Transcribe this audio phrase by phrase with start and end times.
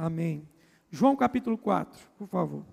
[0.00, 0.48] Amém.
[0.88, 2.64] João capítulo 4, por favor.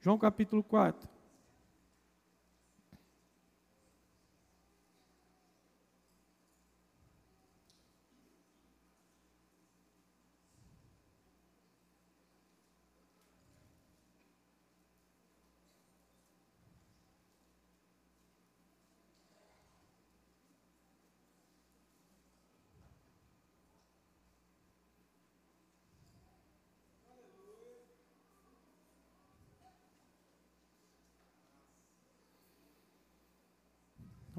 [0.00, 1.08] João capítulo 4.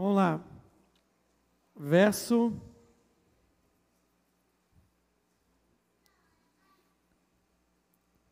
[0.07, 0.41] Vamos lá.
[1.75, 2.53] Verso.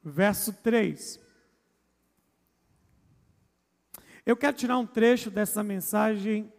[0.02, 1.20] Verso 3.
[4.26, 6.50] Eu quero tirar um trecho dessa mensagem,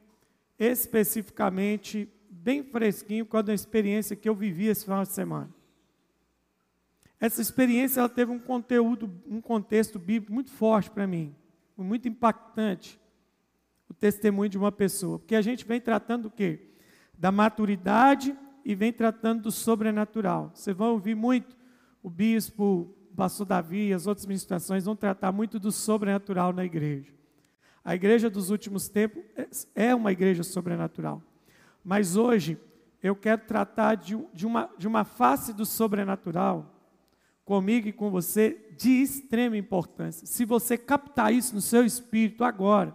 [0.59, 5.49] especificamente, bem fresquinho, com a experiência que eu vivi esse final de semana.
[7.19, 11.35] Essa experiência ela teve um conteúdo, um contexto bíblico muito forte para mim,
[11.75, 13.01] muito impactante
[13.89, 15.19] o testemunho de uma pessoa.
[15.19, 16.71] Porque a gente vem tratando do quê?
[17.17, 20.51] Da maturidade e vem tratando do sobrenatural.
[20.55, 21.57] Vocês vão ouvir muito
[22.03, 27.13] o bispo, o pastor Davi, as outras ministrações vão tratar muito do sobrenatural na igreja.
[27.85, 29.23] A igreja dos últimos tempos
[29.75, 31.23] é uma igreja sobrenatural.
[31.85, 32.59] Mas hoje
[33.01, 36.75] eu quero tratar de, de, uma, de uma face do sobrenatural
[37.45, 40.27] comigo e com você de extrema importância.
[40.27, 42.93] Se você captar isso no seu espírito agora,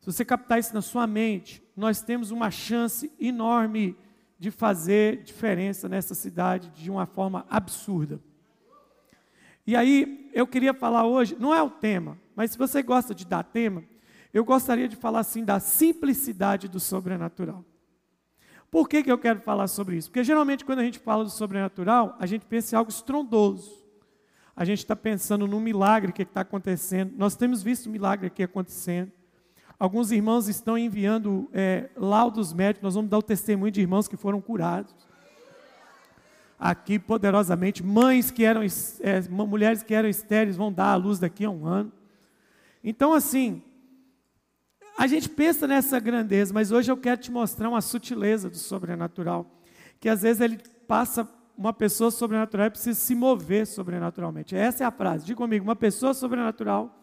[0.00, 3.96] se você captar isso na sua mente, nós temos uma chance enorme
[4.38, 8.18] de fazer diferença nessa cidade de uma forma absurda.
[9.66, 13.26] E aí, eu queria falar hoje, não é o tema, mas se você gosta de
[13.26, 13.84] dar tema,
[14.32, 17.62] eu gostaria de falar assim da simplicidade do sobrenatural.
[18.70, 20.08] Por que, que eu quero falar sobre isso?
[20.08, 23.84] Porque geralmente quando a gente fala do sobrenatural, a gente pensa em algo estrondoso.
[24.56, 27.12] A gente está pensando no milagre que está acontecendo.
[27.16, 29.12] Nós temos visto o milagre aqui acontecendo.
[29.80, 34.14] Alguns irmãos estão enviando é, laudos médicos, nós vamos dar o testemunho de irmãos que
[34.14, 34.94] foram curados.
[36.58, 41.46] Aqui poderosamente, mães que eram, é, mulheres que eram estéreis vão dar à luz daqui
[41.46, 41.90] a um ano.
[42.84, 43.62] Então, assim,
[44.98, 49.50] a gente pensa nessa grandeza, mas hoje eu quero te mostrar uma sutileza do sobrenatural.
[49.98, 51.26] Que às vezes ele passa,
[51.56, 54.54] uma pessoa sobrenatural e precisa se mover sobrenaturalmente.
[54.54, 55.24] Essa é a frase.
[55.24, 56.94] Diga comigo: uma pessoa sobrenatural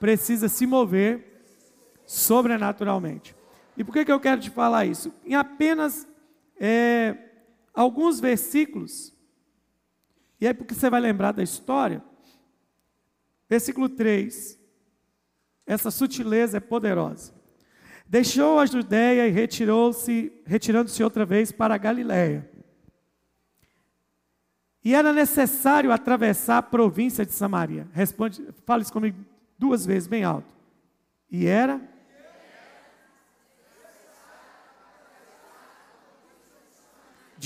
[0.00, 1.35] precisa se mover
[2.06, 3.34] sobrenaturalmente.
[3.76, 5.12] E por que, que eu quero te falar isso?
[5.24, 6.08] Em apenas
[6.58, 7.16] é,
[7.74, 9.12] alguns versículos,
[10.40, 12.02] e aí porque você vai lembrar da história,
[13.48, 14.58] versículo 3,
[15.66, 17.34] essa sutileza é poderosa.
[18.08, 22.48] Deixou a Judéia e retirou-se, retirando-se outra vez para a Galiléia.
[24.84, 27.88] E era necessário atravessar a província de Samaria.
[27.92, 29.18] Responde, fale isso comigo
[29.58, 30.46] duas vezes, bem alto.
[31.28, 31.80] E era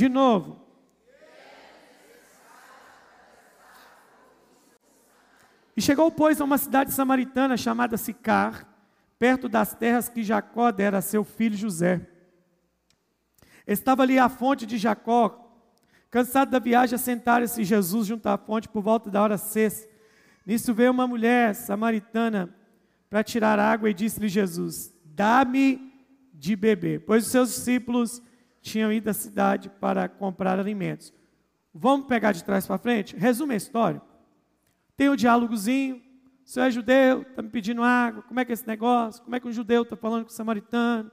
[0.00, 0.58] De novo.
[5.76, 8.66] E chegou, pois, a uma cidade samaritana chamada Sicar,
[9.18, 12.00] perto das terras que Jacó dera a seu filho José.
[13.66, 15.54] Estava ali a fonte de Jacó.
[16.10, 19.86] Cansado da viagem, assentara-se Jesus junto à fonte por volta da hora sexta.
[20.46, 22.48] Nisso veio uma mulher samaritana
[23.10, 25.92] para tirar água e disse-lhe Jesus: Dá-me
[26.32, 27.00] de beber.
[27.00, 28.22] Pois os seus discípulos
[28.60, 31.12] tinham ido à cidade para comprar alimentos.
[31.72, 33.16] Vamos pegar de trás para frente?
[33.16, 34.02] Resume a história.
[34.96, 36.02] Tem o um diálogozinho.
[36.44, 38.22] Senhor é judeu, está me pedindo água.
[38.22, 39.22] Como é que é esse negócio?
[39.22, 41.10] Como é que um judeu está falando com o samaritano?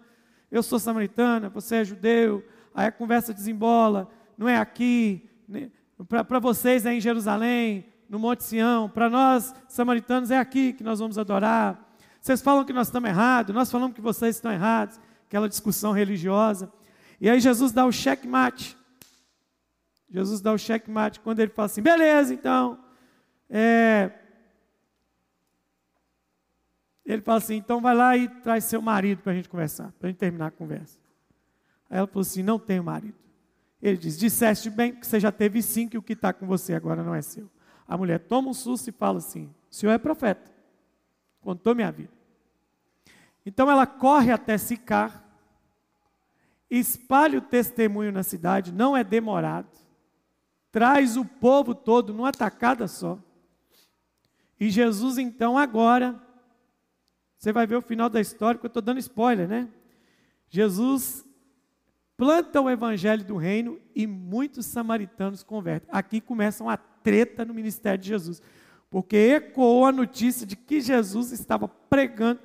[0.50, 2.44] Eu sou samaritana, você é judeu.
[2.73, 4.09] Aí a conversa desembola.
[4.38, 5.29] Não é aqui.
[5.47, 5.70] Né?
[6.08, 8.90] Para vocês é em Jerusalém, no Monte Sião.
[8.90, 11.88] Para nós, samaritanos, é aqui que nós vamos adorar.
[12.20, 15.00] Vocês falam que nós estamos errados, nós falamos que vocês estão errados.
[15.28, 16.72] Aquela discussão religiosa.
[17.19, 18.78] E aí Jesus dá o checkmate.
[20.09, 22.79] Jesus dá o checkmate quando ele fala assim: beleza, então.
[23.49, 24.11] É...
[27.05, 30.08] Ele fala assim: então vai lá e traz seu marido para a gente conversar, para
[30.08, 30.99] a gente terminar a conversa.
[31.90, 33.17] Aí ela falou assim: não tenho marido.
[33.81, 36.73] Ele diz: disseste bem que você já teve cinco e o que está com você
[36.73, 37.49] agora não é seu.
[37.87, 40.52] A mulher toma um susto e fala assim: o senhor é profeta,
[41.41, 42.11] contou minha vida.
[43.46, 45.25] Então ela corre até Sicar,
[46.69, 49.67] espalhe o testemunho na cidade, não é demorado.
[50.72, 53.17] traz o povo todo numa tacada só.
[54.59, 56.22] E Jesus, então, agora,
[57.37, 59.67] você vai ver o final da história, que eu estou dando spoiler, né?
[60.49, 61.25] Jesus
[62.16, 65.90] planta o evangelho do reino e muitos samaritanos convertem.
[65.91, 68.41] Aqui começa uma treta no ministério de Jesus,
[68.90, 72.40] porque ecoou a notícia de que Jesus estava pregando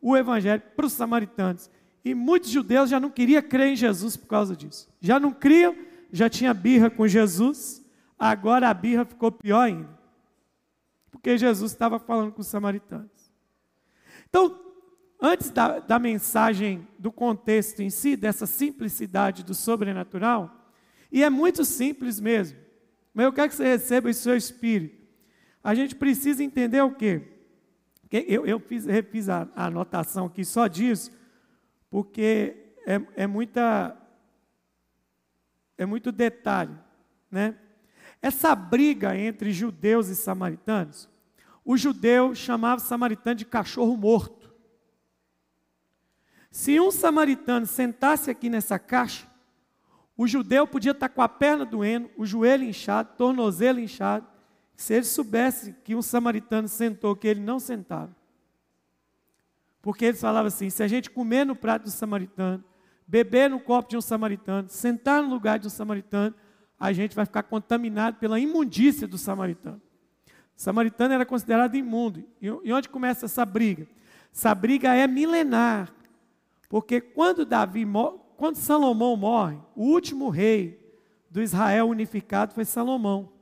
[0.00, 1.70] o evangelho para os samaritanos.
[2.08, 4.88] E muitos judeus já não queriam crer em Jesus por causa disso.
[4.98, 5.76] Já não criam,
[6.10, 7.84] já tinha birra com Jesus,
[8.18, 9.90] agora a birra ficou pior ainda.
[11.10, 13.30] Porque Jesus estava falando com os samaritanos.
[14.26, 14.58] Então,
[15.20, 20.72] antes da, da mensagem, do contexto em si, dessa simplicidade do sobrenatural,
[21.12, 22.58] e é muito simples mesmo,
[23.12, 24.96] mas eu quero que você receba em seu espírito.
[25.62, 27.20] A gente precisa entender o quê?
[28.10, 31.17] Eu, eu fiz, refiz a, a anotação aqui só disso,
[31.90, 33.96] porque é, é, muita,
[35.76, 36.76] é muito detalhe.
[37.30, 37.56] Né?
[38.20, 41.08] Essa briga entre judeus e samaritanos,
[41.64, 44.52] o judeu chamava o samaritano de cachorro morto.
[46.50, 49.26] Se um samaritano sentasse aqui nessa caixa,
[50.16, 54.26] o judeu podia estar com a perna doendo, o joelho inchado, tornozelo inchado.
[54.74, 58.17] Se ele soubesse que um samaritano sentou, que ele não sentava.
[59.88, 62.62] Porque eles falavam assim: se a gente comer no prato do samaritano,
[63.06, 66.34] beber no copo de um samaritano, sentar no lugar de um samaritano,
[66.78, 69.80] a gente vai ficar contaminado pela imundícia do samaritano.
[70.26, 72.22] O samaritano era considerado imundo.
[72.38, 73.88] E onde começa essa briga?
[74.30, 75.90] Essa briga é milenar.
[76.68, 77.86] Porque quando Davi
[78.36, 80.86] quando Salomão morre, o último rei
[81.30, 83.32] do Israel unificado foi Salomão.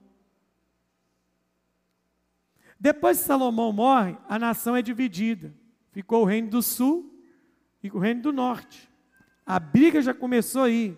[2.79, 5.53] Depois que Salomão morre, a nação é dividida.
[5.97, 7.11] Ficou o reino do sul
[7.83, 8.87] e o reino do norte.
[9.47, 10.95] A briga já começou aí.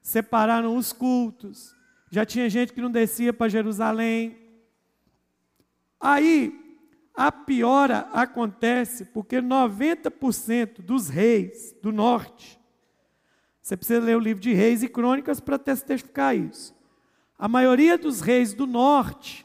[0.00, 1.74] Separaram os cultos.
[2.12, 4.38] Já tinha gente que não descia para Jerusalém.
[5.98, 6.78] Aí
[7.12, 12.56] a piora acontece porque 90% dos reis do norte,
[13.60, 16.72] você precisa ler o livro de Reis e Crônicas para testificar isso.
[17.36, 19.44] A maioria dos reis do norte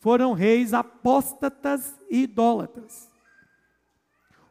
[0.00, 3.07] foram reis apóstatas e idólatras.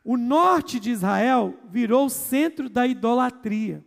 [0.09, 3.83] O norte de Israel virou o centro da idolatria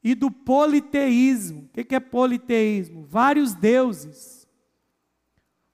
[0.00, 1.68] e do politeísmo.
[1.76, 3.02] O que é politeísmo?
[3.02, 4.48] Vários deuses.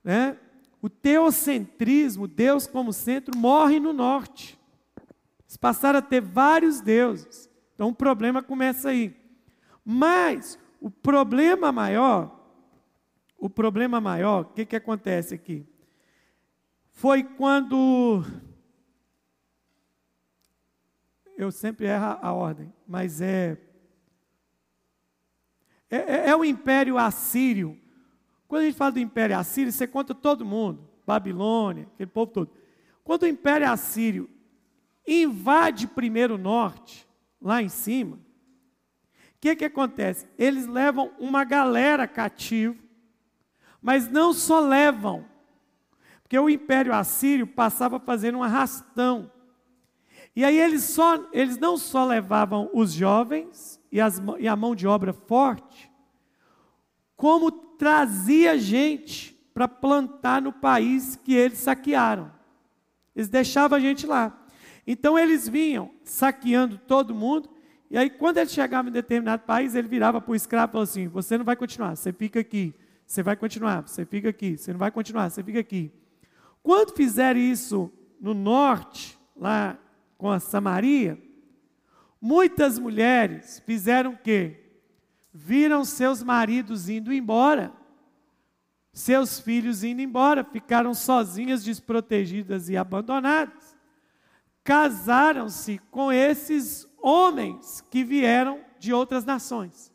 [0.02, 0.38] Né?
[0.80, 4.58] O teocentrismo, Deus como centro, morre no norte.
[5.42, 7.50] Eles passaram a ter vários deuses.
[7.74, 9.14] Então o problema começa aí.
[9.84, 12.34] Mas o problema maior,
[13.38, 15.66] o problema maior, o que, que acontece aqui?
[16.92, 18.24] Foi quando
[21.42, 23.58] eu sempre erro a ordem, mas é,
[25.90, 27.78] é, é, é o Império Assírio.
[28.46, 32.50] Quando a gente fala do Império Assírio, você conta todo mundo, Babilônia, aquele povo todo.
[33.02, 34.30] Quando o Império Assírio
[35.06, 37.08] invade primeiro o norte,
[37.40, 38.20] lá em cima, o
[39.40, 40.28] que, que acontece?
[40.38, 42.80] Eles levam uma galera cativo,
[43.80, 45.26] mas não só levam,
[46.22, 49.30] porque o Império Assírio passava fazendo um arrastão
[50.34, 54.74] e aí eles, só, eles não só levavam os jovens e, as, e a mão
[54.74, 55.90] de obra forte,
[57.14, 62.32] como trazia gente para plantar no país que eles saquearam.
[63.14, 64.46] Eles deixavam a gente lá.
[64.86, 67.48] Então eles vinham saqueando todo mundo,
[67.90, 70.84] e aí quando eles chegavam em determinado país, ele virava para o escravo e falou
[70.84, 72.74] assim: Você não vai continuar, você fica aqui.
[73.06, 74.56] Você vai continuar, você fica aqui.
[74.56, 75.92] Você não vai continuar, você fica aqui.
[76.62, 79.76] Quando fizerem isso no norte, lá
[80.22, 81.20] com a Samaria,
[82.20, 84.76] muitas mulheres fizeram o quê?
[85.34, 87.72] Viram seus maridos indo embora,
[88.92, 93.76] seus filhos indo embora, ficaram sozinhas, desprotegidas e abandonadas.
[94.62, 99.90] Casaram-se com esses homens que vieram de outras nações.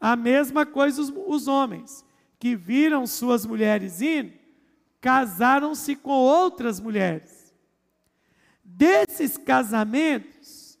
[0.00, 2.04] A mesma coisa os, os homens
[2.36, 4.32] que viram suas mulheres indo,
[5.00, 7.39] casaram-se com outras mulheres.
[8.80, 10.78] Desses casamentos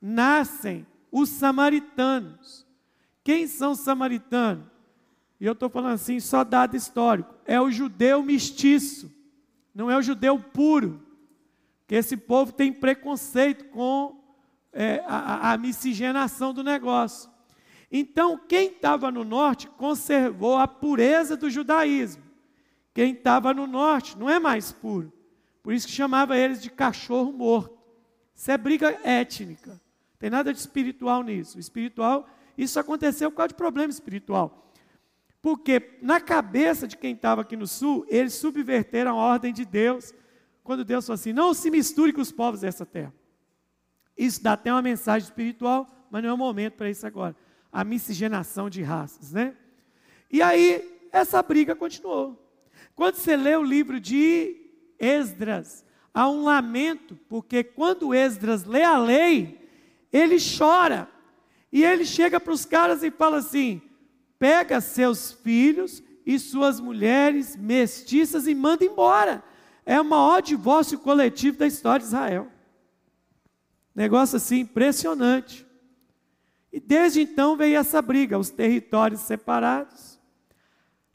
[0.00, 2.66] nascem os samaritanos.
[3.22, 4.64] Quem são os samaritanos?
[5.38, 7.34] E eu estou falando assim, só dado histórico.
[7.44, 9.14] É o judeu mestiço,
[9.74, 11.02] não é o judeu puro.
[11.86, 14.18] Que esse povo tem preconceito com
[14.72, 17.30] é, a, a miscigenação do negócio.
[17.90, 22.22] Então, quem estava no norte conservou a pureza do judaísmo.
[22.94, 25.12] Quem estava no norte não é mais puro.
[25.62, 27.78] Por isso que chamava eles de cachorro morto.
[28.34, 29.80] Isso é briga étnica.
[30.18, 31.58] Tem nada de espiritual nisso.
[31.58, 34.72] Espiritual, isso aconteceu por causa de problema espiritual.
[35.40, 40.14] Porque na cabeça de quem estava aqui no sul, eles subverteram a ordem de Deus,
[40.62, 43.12] quando Deus falou assim: não se misture com os povos dessa terra.
[44.16, 47.34] Isso dá até uma mensagem espiritual, mas não é o momento para isso agora.
[47.72, 49.56] A miscigenação de raças, né?
[50.30, 52.38] E aí, essa briga continuou.
[52.94, 54.61] Quando você lê o livro de
[55.02, 59.68] Esdras, há um lamento, porque quando Esdras lê a lei,
[60.12, 61.08] ele chora.
[61.72, 63.82] E ele chega para os caras e fala assim:
[64.38, 69.42] pega seus filhos e suas mulheres mestiças e manda embora.
[69.84, 72.48] É o maior divórcio coletivo da história de Israel.
[73.94, 75.66] Negócio assim impressionante.
[76.72, 80.11] E desde então veio essa briga, os territórios separados.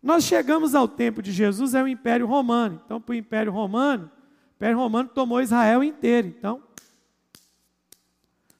[0.01, 2.81] Nós chegamos ao tempo de Jesus, é o Império Romano.
[2.85, 6.27] Então, para o Império Romano, o Império Romano tomou Israel inteiro.
[6.27, 6.63] Então,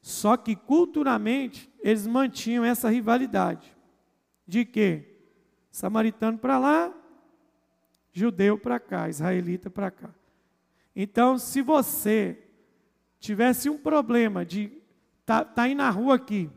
[0.02, 3.76] só que culturalmente eles mantinham essa rivalidade
[4.48, 5.04] de quê?
[5.70, 6.94] Samaritano para lá,
[8.14, 10.10] judeu para cá, israelita para cá.
[10.96, 12.42] Então, se você
[13.20, 14.72] tivesse um problema de
[15.26, 16.50] tá, tá na rua aqui,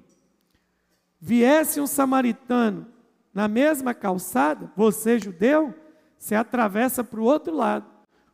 [1.20, 2.86] viesse um samaritano
[3.32, 5.74] na mesma calçada, você judeu,
[6.18, 7.86] você atravessa para o outro lado,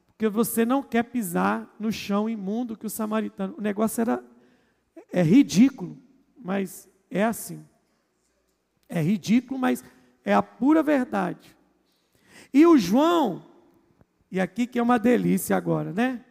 [0.09, 3.55] porque você não quer pisar no chão imundo que o samaritano.
[3.59, 4.25] O negócio era
[5.12, 5.97] é ridículo,
[6.37, 7.65] mas é assim.
[8.88, 9.85] É ridículo, mas
[10.25, 11.57] é a pura verdade.
[12.53, 13.47] E o João,
[14.31, 16.25] e aqui que é uma delícia agora, né?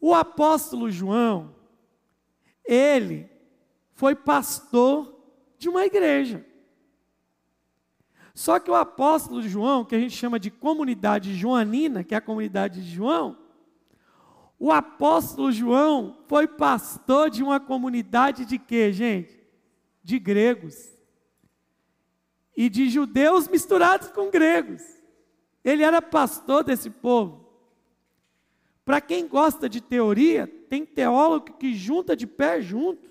[0.00, 1.54] O apóstolo João,
[2.64, 3.28] ele
[3.92, 5.20] foi pastor
[5.58, 6.45] de uma igreja.
[8.36, 12.20] Só que o apóstolo João, que a gente chama de comunidade joanina, que é a
[12.20, 13.38] comunidade de João,
[14.58, 19.42] o apóstolo João foi pastor de uma comunidade de quê, gente?
[20.02, 20.76] De gregos
[22.54, 24.82] e de judeus misturados com gregos.
[25.64, 27.48] Ele era pastor desse povo.
[28.84, 33.08] Para quem gosta de teoria, tem teólogo que junta de pé junto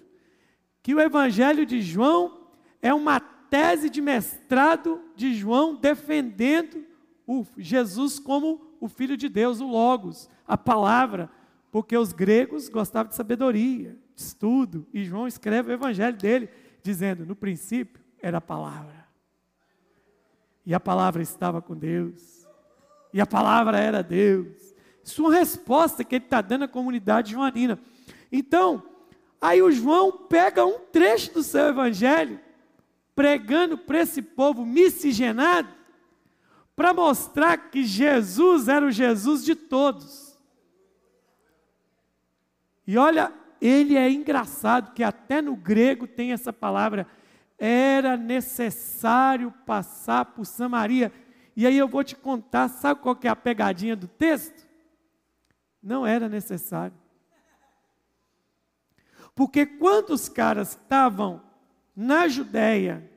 [0.83, 2.45] que o Evangelho de João
[2.79, 3.19] é uma
[3.55, 6.83] tese de mestrado de João defendendo
[7.25, 11.29] o Jesus como o Filho de Deus, o Logos, a palavra,
[11.71, 16.49] porque os gregos gostavam de sabedoria, de estudo, e João escreve o Evangelho dele,
[16.83, 19.07] dizendo: no princípio era a palavra.
[20.65, 22.45] E a palavra estava com Deus.
[23.13, 24.75] E a palavra era Deus.
[25.01, 27.79] Isso é uma resposta que ele está dando à comunidade joanina.
[28.29, 28.83] Então,
[29.39, 32.43] aí o João pega um trecho do seu evangelho,
[33.15, 35.69] pregando para esse povo miscigenado,
[36.75, 40.37] para mostrar que Jesus era o Jesus de todos.
[42.85, 47.07] E olha, ele é engraçado que até no grego tem essa palavra
[47.57, 51.11] era necessário passar por Samaria.
[51.55, 54.67] E aí eu vou te contar, sabe qual que é a pegadinha do texto?
[55.81, 56.95] Não era necessário.
[59.33, 61.44] Porque quando os caras estavam
[61.95, 63.09] na Judéia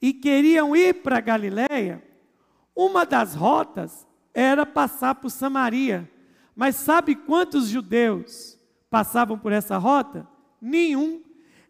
[0.00, 2.02] e queriam ir para Galiléia,
[2.74, 6.10] uma das rotas era passar por Samaria.
[6.54, 8.58] Mas sabe quantos judeus
[8.90, 10.26] passavam por essa rota?
[10.60, 11.22] Nenhum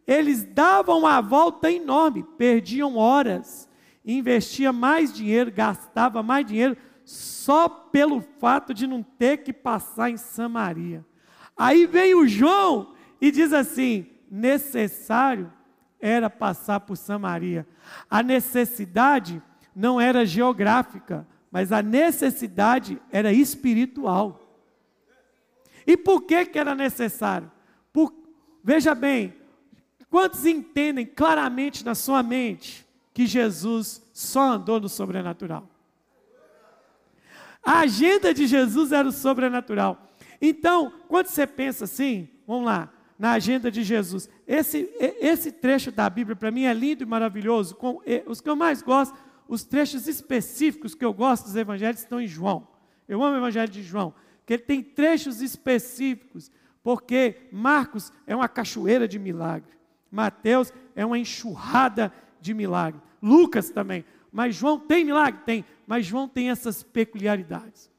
[0.06, 3.68] eles davam a volta enorme, perdiam horas,
[4.04, 10.16] investia mais dinheiro, gastava mais dinheiro só pelo fato de não ter que passar em
[10.16, 11.04] Samaria.
[11.56, 15.52] Aí vem o João e diz assim: necessário
[16.02, 17.66] era passar por Samaria.
[18.10, 19.40] A necessidade
[19.74, 24.38] não era geográfica, mas a necessidade era espiritual.
[25.86, 27.50] E por que, que era necessário?
[27.90, 28.12] Por,
[28.62, 29.34] veja bem,
[30.12, 35.66] Quantos entendem claramente na sua mente que Jesus só andou no sobrenatural?
[37.64, 40.12] A agenda de Jesus era o sobrenatural.
[40.38, 46.08] Então, quando você pensa assim, vamos lá, na agenda de Jesus, esse, esse trecho da
[46.10, 47.76] Bíblia para mim é lindo e maravilhoso.
[47.76, 49.16] Com, os que eu mais gosto,
[49.48, 52.66] os trechos específicos que eu gosto dos evangelhos estão em João.
[53.08, 54.14] Eu amo o evangelho de João,
[54.46, 56.50] que ele tem trechos específicos,
[56.82, 59.70] porque Marcos é uma cachoeira de milagre.
[60.10, 63.00] Mateus é uma enxurrada de milagre.
[63.22, 64.04] Lucas também.
[64.32, 65.40] Mas João tem milagre?
[65.44, 65.64] Tem.
[65.86, 67.90] Mas João tem essas peculiaridades.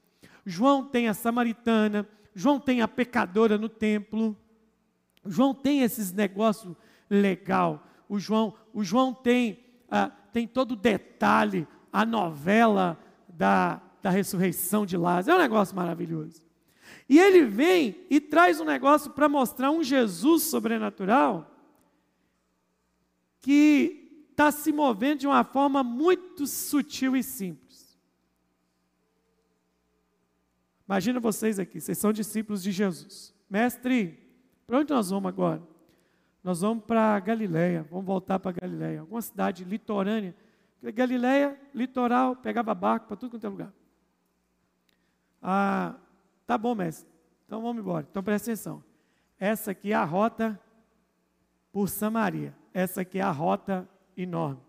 [0.44, 4.36] João tem a samaritana, João tem a pecadora no templo.
[5.26, 6.76] João tem esses negócios
[7.08, 7.86] legal.
[8.08, 14.84] O João, o João tem, ah, tem todo o detalhe, a novela da, da ressurreição
[14.84, 15.36] de Lázaro.
[15.36, 16.44] É um negócio maravilhoso.
[17.08, 21.50] E ele vem e traz um negócio para mostrar um Jesus sobrenatural
[23.40, 27.98] que está se movendo de uma forma muito sutil e simples.
[30.86, 33.34] Imagina vocês aqui, vocês são discípulos de Jesus.
[33.48, 34.23] Mestre,
[34.66, 35.62] para onde nós vamos agora?
[36.42, 40.34] Nós vamos para Galiléia, vamos voltar para Galiléia, alguma cidade litorânea.
[40.82, 43.72] Galiléia, litoral, pegava barco para tudo quanto é lugar.
[45.40, 45.94] Ah,
[46.46, 47.08] tá bom, mestre.
[47.46, 48.06] Então vamos embora.
[48.10, 48.84] Então presta atenção.
[49.38, 50.60] Essa aqui é a rota
[51.72, 52.54] por Samaria.
[52.72, 54.60] Essa aqui é a rota enorme.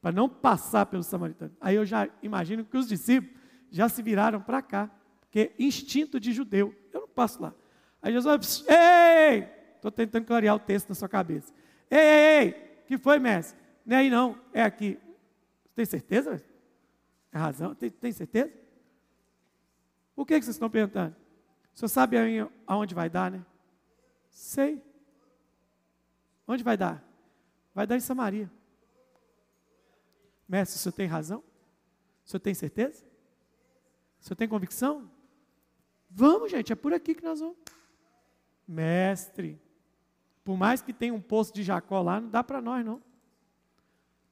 [0.00, 1.54] Para não passar pelo samaritano.
[1.60, 3.38] Aí eu já imagino que os discípulos
[3.70, 4.90] já se viraram para cá.
[5.20, 6.74] Porque instinto de judeu.
[6.92, 7.54] Eu não passo lá.
[8.02, 9.48] Aí Jesus, ei!
[9.76, 11.52] Estou tentando clarear o texto na sua cabeça.
[11.90, 12.70] Ei, ei, ei!
[12.86, 13.56] que foi, mestre?
[13.86, 14.98] Não é aí não, é aqui.
[15.76, 16.44] Tem certeza?
[17.30, 17.72] É razão?
[17.74, 18.52] Tem, tem certeza?
[20.16, 21.14] O que, que vocês estão perguntando?
[21.72, 22.16] O senhor sabe
[22.66, 23.46] aonde vai dar, né?
[24.28, 24.82] Sei.
[26.48, 27.00] Onde vai dar?
[27.72, 28.50] Vai dar em Samaria.
[30.48, 31.44] Mestre, o senhor tem razão?
[32.26, 33.04] O senhor tem certeza?
[34.20, 35.08] O senhor tem convicção?
[36.10, 37.56] Vamos, gente, é por aqui que nós vamos.
[38.70, 39.60] Mestre,
[40.44, 43.02] por mais que tenha um poço de Jacó lá, não dá para nós, não.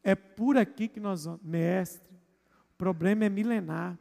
[0.00, 1.42] É por aqui que nós vamos.
[1.42, 2.14] Mestre,
[2.73, 3.99] o problema é milenar.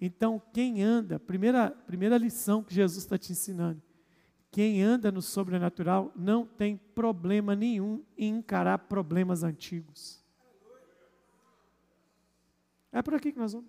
[0.00, 3.82] Então, quem anda, primeira, primeira lição que Jesus está te ensinando,
[4.50, 10.24] quem anda no sobrenatural não tem problema nenhum em encarar problemas antigos.
[12.90, 13.68] É por aqui que nós vamos.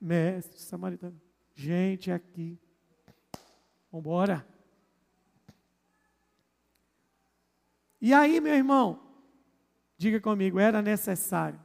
[0.00, 1.20] Mestre, samaritano.
[1.54, 2.58] Gente, é aqui.
[3.92, 4.53] Vamos embora.
[8.04, 9.00] E aí, meu irmão,
[9.96, 11.58] diga comigo, era necessário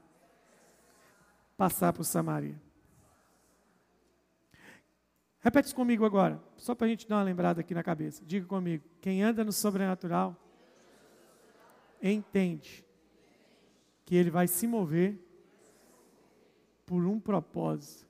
[1.57, 2.57] passar por Samaria.
[5.41, 8.23] Repete comigo agora, só para a gente dar uma lembrada aqui na cabeça.
[8.25, 10.33] Diga comigo: quem anda no sobrenatural
[12.01, 12.85] entende
[14.05, 15.19] que ele vai se mover
[16.85, 18.07] por um propósito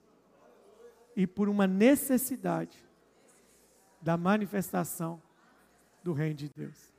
[1.15, 2.78] e por uma necessidade
[4.00, 5.20] da manifestação
[6.04, 6.99] do Reino de Deus.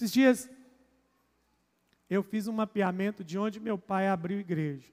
[0.00, 0.50] Esses dias
[2.08, 4.90] eu fiz um mapeamento de onde meu pai abriu igreja.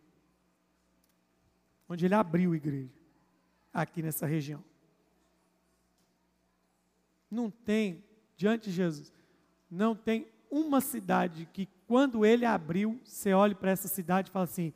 [1.88, 2.92] Onde ele abriu igreja.
[3.74, 4.62] Aqui nessa região.
[7.32, 8.04] Não tem,
[8.36, 9.14] diante de Jesus,
[9.72, 14.44] não tem uma cidade que quando ele abriu, você olhe para essa cidade e fala
[14.44, 14.74] assim: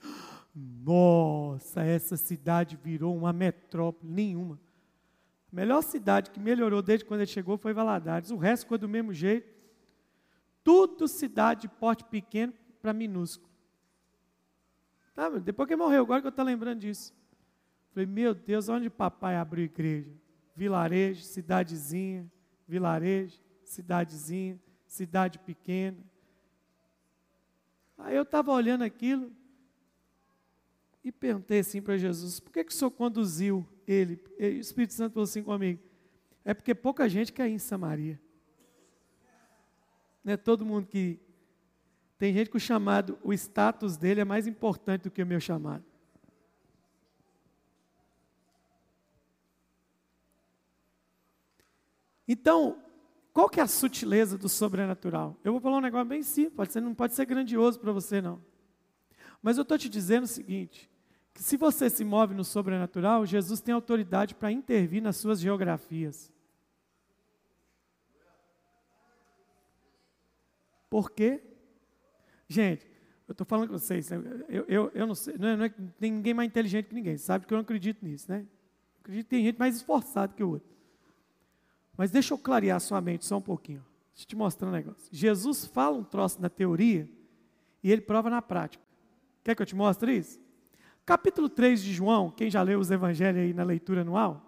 [0.55, 4.09] nossa, essa cidade virou uma metrópole.
[4.09, 4.57] Nenhuma.
[5.51, 8.31] A melhor cidade que melhorou desde quando ele chegou foi Valadares.
[8.31, 9.60] O resto ficou do mesmo jeito.
[10.63, 13.49] Tudo cidade de porte pequeno para minúsculo.
[15.13, 17.13] Tá, depois que morreu, agora que eu estou lembrando disso.
[17.93, 20.11] Falei, meu Deus, onde papai abriu igreja?
[20.55, 22.31] Vilarejo, cidadezinha,
[22.67, 25.97] vilarejo, cidadezinha, cidade pequena.
[27.97, 29.31] Aí eu estava olhando aquilo
[31.03, 34.21] e perguntei assim para Jesus: por que, que o Senhor conduziu ele?
[34.37, 35.81] E o Espírito Santo falou assim comigo:
[36.43, 38.19] é porque pouca gente quer ir em Samaria.
[40.23, 41.19] Não é todo mundo que.
[42.17, 45.39] Tem gente que o chamado, o status dele é mais importante do que o meu
[45.39, 45.83] chamado.
[52.27, 52.77] Então,
[53.33, 55.35] qual que é a sutileza do sobrenatural?
[55.43, 58.21] Eu vou falar um negócio bem simples, pode ser, não pode ser grandioso para você
[58.21, 58.41] não.
[59.41, 60.89] Mas eu estou te dizendo o seguinte,
[61.33, 66.31] que se você se move no sobrenatural, Jesus tem autoridade para intervir nas suas geografias.
[70.91, 71.41] Por quê?
[72.49, 72.85] Gente,
[73.25, 74.21] eu estou falando com vocês, né?
[74.49, 77.17] eu, eu, eu não sei, não, é, não é, tem ninguém mais inteligente que ninguém,
[77.17, 78.41] sabe que eu não acredito nisso, né?
[78.41, 80.69] Eu acredito que tem gente mais esforçada que o outro.
[81.95, 83.81] Mas deixa eu clarear sua mente só um pouquinho.
[84.11, 85.07] Deixa eu te mostrar um negócio.
[85.13, 87.09] Jesus fala um troço na teoria
[87.81, 88.83] e ele prova na prática.
[89.45, 90.41] Quer que eu te mostre isso?
[91.05, 94.45] Capítulo 3 de João, quem já leu os evangelhos aí na leitura anual,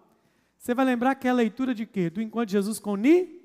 [0.57, 2.09] você vai lembrar que é a leitura de quê?
[2.09, 3.42] Do encontro de Jesus com Ni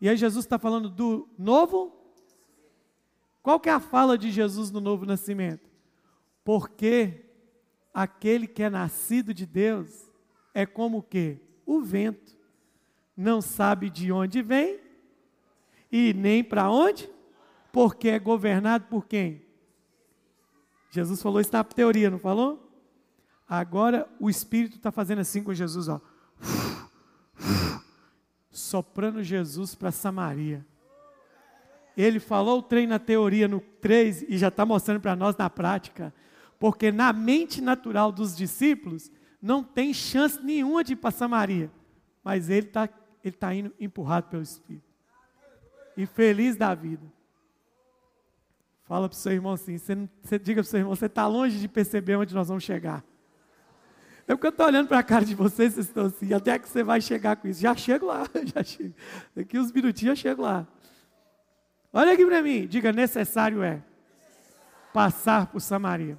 [0.00, 1.94] e aí Jesus está falando do novo.
[3.42, 5.68] Qual que é a fala de Jesus no novo nascimento?
[6.42, 7.26] Porque
[7.92, 10.10] aquele que é nascido de Deus
[10.54, 11.38] é como o quê?
[11.66, 12.38] O vento.
[13.16, 14.80] Não sabe de onde vem
[15.92, 17.10] e nem para onde,
[17.70, 19.44] porque é governado por quem?
[20.90, 22.68] Jesus falou isso na teoria, não falou?
[23.46, 26.00] Agora o Espírito está fazendo assim com Jesus, ó
[28.70, 30.64] soprando Jesus para Samaria.
[31.96, 35.50] Ele falou o trem na teoria no 3 e já está mostrando para nós na
[35.50, 36.14] prática.
[36.58, 39.10] Porque na mente natural dos discípulos
[39.42, 41.70] não tem chance nenhuma de ir para Samaria.
[42.22, 42.88] mas ele está
[43.22, 44.88] ele tá indo empurrado pelo Espírito.
[45.96, 47.04] E feliz da vida.
[48.84, 51.26] Fala para o seu irmão assim, você, você diga para o seu irmão, você está
[51.26, 53.04] longe de perceber onde nós vamos chegar.
[54.30, 56.68] É porque eu estou olhando para a cara de vocês, vocês estão assim, até que
[56.68, 57.60] você vai chegar com isso.
[57.60, 58.94] Já chego lá, já chego.
[59.34, 60.68] Daqui uns minutinhos eu chego lá.
[61.92, 63.82] Olha aqui para mim, diga, necessário é
[64.94, 66.16] passar por Samaria.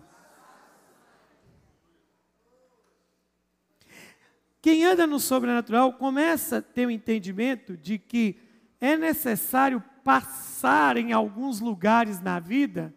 [4.61, 8.35] Quem anda no sobrenatural começa a ter o um entendimento de que
[8.81, 12.93] é necessário passar em alguns lugares na vida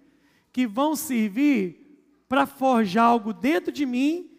[0.53, 4.34] que vão servir para forjar algo dentro de mim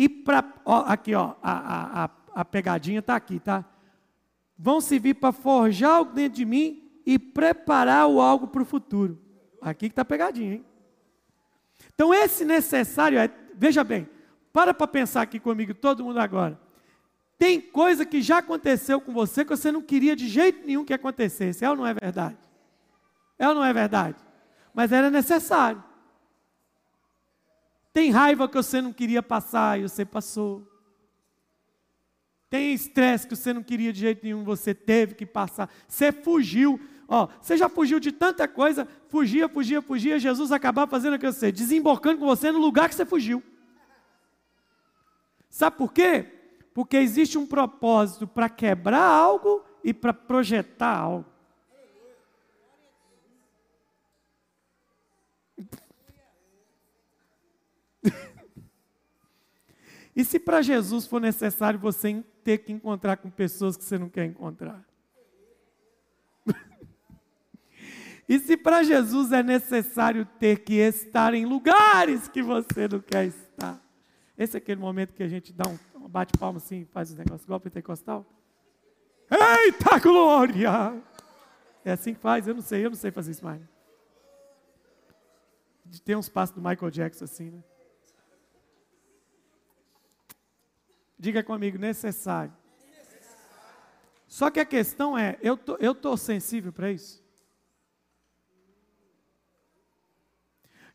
[0.00, 0.42] e para.
[0.86, 3.66] Aqui, ó, a, a, a pegadinha está aqui, tá?
[4.56, 9.20] Vão servir para forjar algo dentro de mim e preparar o algo para o futuro.
[9.60, 10.64] Aqui que está pegadinha, hein?
[11.94, 13.30] Então, esse necessário é.
[13.54, 14.08] Veja bem,
[14.54, 16.58] para para pensar aqui comigo, todo mundo agora.
[17.36, 20.94] Tem coisa que já aconteceu com você que você não queria de jeito nenhum que
[20.94, 21.62] acontecesse.
[21.62, 22.38] É ou não é verdade?
[23.38, 24.16] É ou não é verdade?
[24.72, 25.84] Mas era necessário.
[27.92, 30.66] Tem raiva que você não queria passar e você passou.
[32.48, 35.70] Tem estresse que você não queria de jeito nenhum, você teve que passar.
[35.86, 36.80] Você fugiu.
[37.06, 41.26] Ó, você já fugiu de tanta coisa, fugia, fugia, fugia, Jesus acabava fazendo o que
[41.26, 43.42] você, desembocando com você no lugar que você fugiu.
[45.48, 46.24] Sabe por quê?
[46.72, 51.26] Porque existe um propósito para quebrar algo e para projetar algo.
[60.14, 64.08] E se para Jesus for necessário você ter que encontrar com pessoas que você não
[64.08, 64.84] quer encontrar?
[68.28, 73.26] e se para Jesus é necessário ter que estar em lugares que você não quer
[73.26, 73.80] estar?
[74.36, 77.44] Esse é aquele momento que a gente dá um, bate palma assim, faz os negócios
[77.44, 78.26] igual pentecostal.
[79.30, 81.02] Eita glória!
[81.84, 83.62] É assim que faz, eu não sei, eu não sei fazer isso mais.
[86.04, 87.62] Tem uns passos do Michael Jackson assim, né?
[91.20, 92.50] Diga comigo, necessário.
[94.26, 97.22] Só que a questão é, eu tô, eu tô sensível para isso?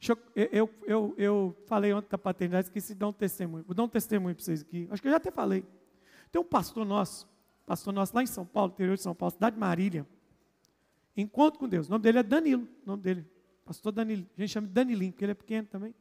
[0.07, 3.63] Eu, eu, eu, eu, falei ontem da paternidade, esqueci de dar um testemunho.
[3.65, 4.87] Vou dar um testemunho para vocês aqui.
[4.89, 5.63] Acho que eu já até falei.
[6.31, 7.29] Tem um pastor nosso,
[7.63, 10.07] pastor nosso lá em São Paulo, interior de São Paulo, cidade de Marília.
[11.15, 11.87] Encontro com Deus.
[11.87, 12.67] O nome dele é Danilo.
[12.83, 13.29] O nome dele.
[13.63, 14.25] Pastor Danilo.
[14.35, 15.93] A gente chama de Danilinho, porque ele é pequeno também.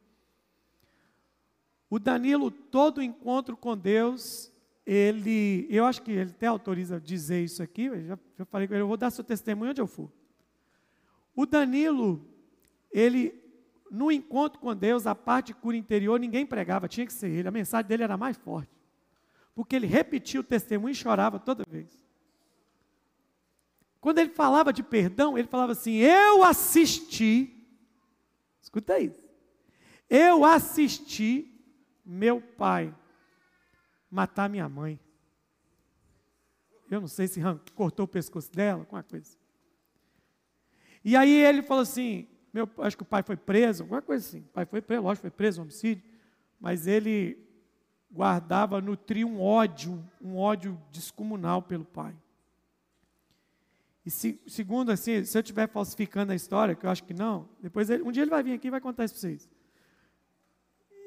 [1.89, 4.51] O Danilo, todo encontro com Deus,
[4.85, 8.83] ele, eu acho que ele até autoriza dizer isso aqui, eu já, falei com ele,
[8.83, 10.11] eu vou dar seu testemunho onde eu for.
[11.35, 12.25] O Danilo,
[12.91, 13.43] ele
[13.89, 17.47] no encontro com Deus, a parte de cura interior, ninguém pregava, tinha que ser ele.
[17.47, 18.71] A mensagem dele era mais forte.
[19.53, 21.97] Porque ele repetia o testemunho e chorava toda vez.
[24.01, 27.65] Quando ele falava de perdão, ele falava assim: Eu assisti,
[28.61, 29.27] escuta isso,
[30.09, 31.54] eu assisti
[32.05, 32.95] meu pai
[34.09, 34.99] matar minha mãe.
[36.89, 37.41] Eu não sei se
[37.73, 39.37] cortou o pescoço dela, alguma coisa.
[41.03, 44.41] E aí ele falou assim: meu, acho que o pai foi preso, alguma coisa assim.
[44.41, 46.03] O pai foi preso, lógico, foi preso, homicídio.
[46.59, 47.37] Mas ele
[48.11, 52.15] guardava, nutria um ódio, um ódio descomunal pelo pai.
[54.05, 57.49] E se, segundo, assim, se eu estiver falsificando a história, que eu acho que não,
[57.59, 59.49] depois ele, um dia ele vai vir aqui e vai contar isso para vocês.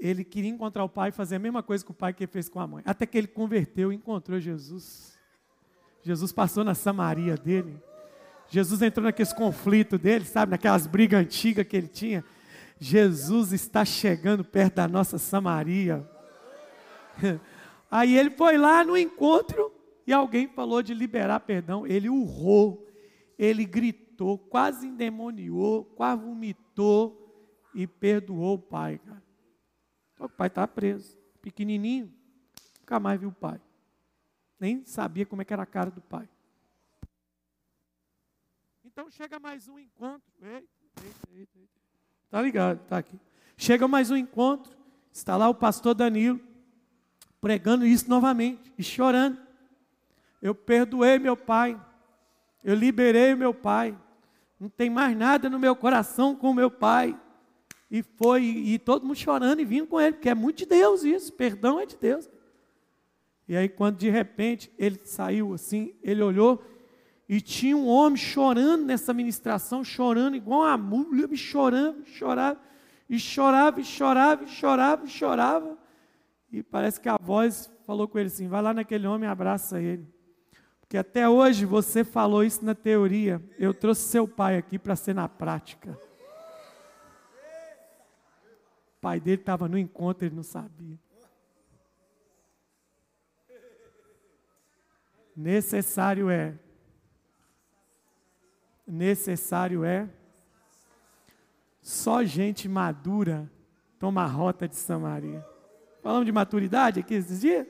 [0.00, 2.48] Ele queria encontrar o pai e fazer a mesma coisa que o pai que fez
[2.48, 2.82] com a mãe.
[2.86, 5.18] Até que ele converteu e encontrou Jesus.
[6.02, 7.82] Jesus passou na Samaria dele.
[8.48, 12.24] Jesus entrou naqueles conflitos dele, sabe, naquelas brigas antigas que ele tinha.
[12.78, 16.08] Jesus está chegando perto da nossa Samaria.
[17.90, 19.72] Aí ele foi lá no encontro
[20.06, 21.86] e alguém falou de liberar perdão.
[21.86, 22.86] Ele urrou,
[23.38, 28.98] ele gritou, quase endemoniou, quase vomitou e perdoou o pai.
[29.04, 29.27] Cara.
[30.18, 32.12] O pai estava preso, pequenininho,
[32.80, 33.60] nunca mais viu o pai.
[34.58, 36.28] Nem sabia como é era a cara do pai.
[38.84, 40.32] Então chega mais um encontro.
[40.42, 40.68] Eita.
[42.30, 43.18] Tá ligado, tá aqui.
[43.56, 44.76] Chega mais um encontro.
[45.12, 46.40] Está lá o pastor Danilo
[47.40, 49.38] pregando isso novamente e chorando.
[50.42, 51.80] Eu perdoei meu pai.
[52.62, 53.96] Eu liberei meu pai.
[54.58, 57.18] Não tem mais nada no meu coração com meu pai.
[57.90, 61.04] E foi, e todo mundo chorando e vindo com ele, porque é muito de Deus
[61.04, 62.28] isso, perdão é de Deus.
[63.48, 66.62] E aí, quando de repente ele saiu assim, ele olhou
[67.26, 72.60] e tinha um homem chorando nessa ministração, chorando igual uma mulher, chorando, chorava,
[73.08, 75.78] e chorava, e chorava, e chorava, e chorava.
[76.52, 79.80] E parece que a voz falou com ele assim: vai lá naquele homem e abraça
[79.80, 80.06] ele.
[80.80, 83.42] Porque até hoje você falou isso na teoria.
[83.58, 85.98] Eu trouxe seu pai aqui para ser na prática.
[88.98, 90.98] O pai dele estava no encontro, ele não sabia.
[95.36, 96.58] Necessário é.
[98.84, 100.10] Necessário é.
[101.80, 103.48] Só gente madura
[104.00, 105.46] toma a rota de Samaria.
[106.02, 107.68] Falamos de maturidade aqui esses dias?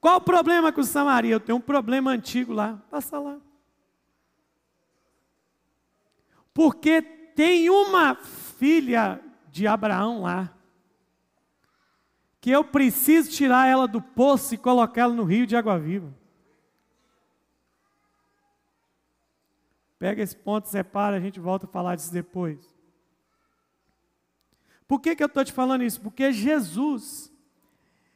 [0.00, 1.34] Qual o problema com Samaria?
[1.34, 2.82] Eu tenho um problema antigo lá.
[2.90, 3.38] Passa lá.
[6.54, 10.54] Porque tem uma filha de Abraão lá,
[12.40, 16.14] que eu preciso tirar ela do poço e colocar ela no rio de água viva.
[19.98, 22.74] Pega esse ponto, separa, a gente volta a falar disso depois.
[24.86, 26.00] Por que, que eu estou te falando isso?
[26.00, 27.32] Porque Jesus,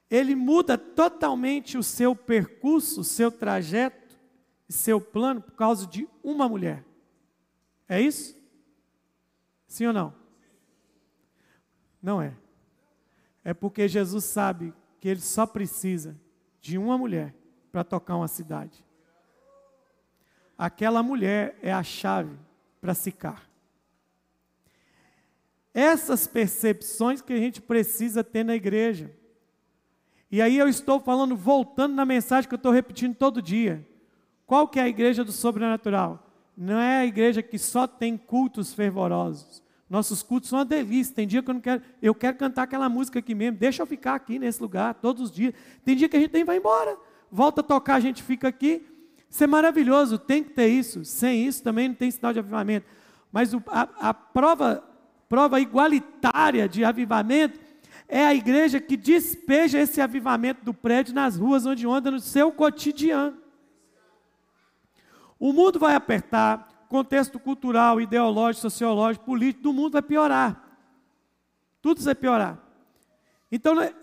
[0.08, 4.16] ele muda totalmente o seu percurso, o seu trajeto,
[4.68, 6.84] seu plano por causa de uma mulher.
[7.88, 8.34] É isso?
[9.66, 10.21] Sim ou não?
[12.02, 12.34] Não é.
[13.44, 16.16] É porque Jesus sabe que ele só precisa
[16.60, 17.34] de uma mulher
[17.70, 18.84] para tocar uma cidade.
[20.56, 22.36] Aquela mulher é a chave
[22.80, 23.48] para Sicar.
[25.74, 29.10] Essas percepções que a gente precisa ter na igreja.
[30.30, 33.86] E aí eu estou falando, voltando na mensagem que eu estou repetindo todo dia.
[34.46, 36.26] Qual que é a igreja do sobrenatural?
[36.56, 39.61] Não é a igreja que só tem cultos fervorosos.
[39.92, 41.14] Nossos cultos são uma delícia.
[41.14, 43.58] Tem dia que eu não quero, eu quero cantar aquela música aqui mesmo.
[43.58, 45.52] Deixa eu ficar aqui nesse lugar todos os dias.
[45.84, 46.96] Tem dia que a gente nem vai embora.
[47.30, 48.86] Volta a tocar, a gente fica aqui.
[49.28, 51.04] Isso é maravilhoso, tem que ter isso.
[51.04, 52.86] Sem isso também não tem sinal de avivamento.
[53.30, 54.82] Mas o, a, a prova,
[55.28, 57.60] prova igualitária de avivamento
[58.08, 62.50] é a igreja que despeja esse avivamento do prédio nas ruas onde anda no seu
[62.50, 63.36] cotidiano.
[65.38, 70.62] O mundo vai apertar, contexto cultural, ideológico, sociológico, político do mundo vai piorar.
[71.80, 72.62] Tudo vai piorar.
[73.50, 73.94] Então né,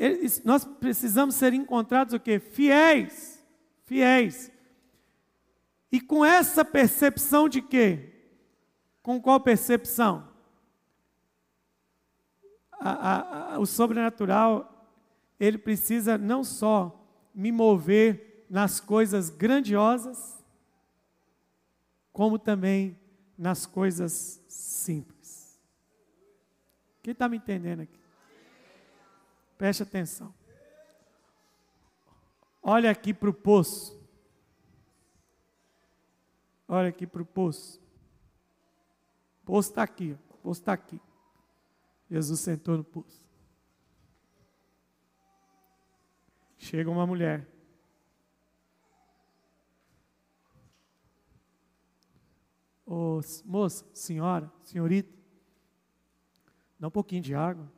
[0.43, 2.39] nós precisamos ser encontrados o quê?
[2.39, 3.45] Fiéis.
[3.85, 4.51] Fiéis.
[5.91, 8.11] E com essa percepção de quê?
[9.03, 10.27] Com qual percepção?
[12.71, 14.87] A, a, a, o sobrenatural,
[15.39, 20.38] ele precisa não só me mover nas coisas grandiosas,
[22.19, 22.99] como também
[23.37, 25.57] nas coisas simples.
[27.01, 27.97] Quem está me entendendo aqui?
[29.57, 30.33] Preste atenção.
[32.61, 33.97] Olha aqui para o poço.
[36.67, 37.81] Olha aqui para o poço.
[39.41, 40.17] O poço está aqui.
[40.29, 40.99] O poço está aqui.
[42.11, 43.25] Jesus sentou no poço.
[46.57, 47.47] Chega uma mulher
[52.91, 55.15] Ô, moça, senhora, senhorita,
[56.79, 57.71] dá um pouquinho de água.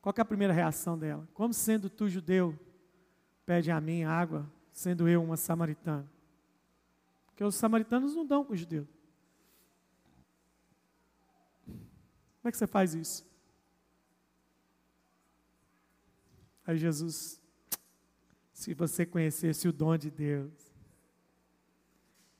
[0.00, 1.28] Qual é a primeira reação dela?
[1.34, 2.56] Como sendo tu judeu,
[3.44, 6.08] pede a mim água, sendo eu uma samaritana?
[7.26, 8.86] Porque os samaritanos não dão com os judeus.
[11.66, 13.28] Como é que você faz isso?
[16.64, 17.42] Aí Jesus,
[18.52, 20.65] se você conhecesse o dom de Deus,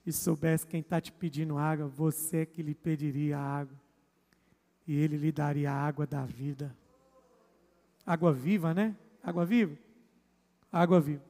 [0.07, 3.77] e soubesse quem está te pedindo água, você é que lhe pediria água.
[4.87, 6.75] E ele lhe daria a água da vida.
[8.07, 8.97] Água viva, né?
[9.21, 9.77] Água viva?
[10.71, 11.25] Água viva.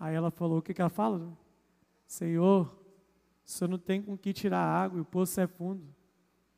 [0.00, 1.36] Aí ela falou: o que, que ela fala?
[2.06, 2.66] Senhor,
[3.44, 5.86] o senhor não tem com que tirar água e o poço é fundo.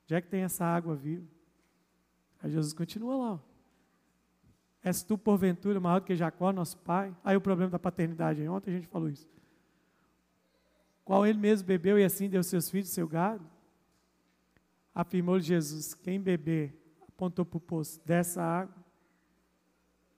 [0.06, 1.26] Já que tem essa água viva.
[2.40, 3.40] Aí Jesus continua lá.
[4.82, 7.14] És tu, porventura, maior do que Jacó, nosso pai?
[7.24, 8.46] Aí o problema da paternidade.
[8.48, 9.28] Ontem a gente falou isso.
[11.04, 13.44] Qual ele mesmo bebeu e assim deu seus filhos, seu gado?
[14.94, 16.74] Afirmou Jesus: quem beber,
[17.08, 18.74] apontou para o poço, dessa água,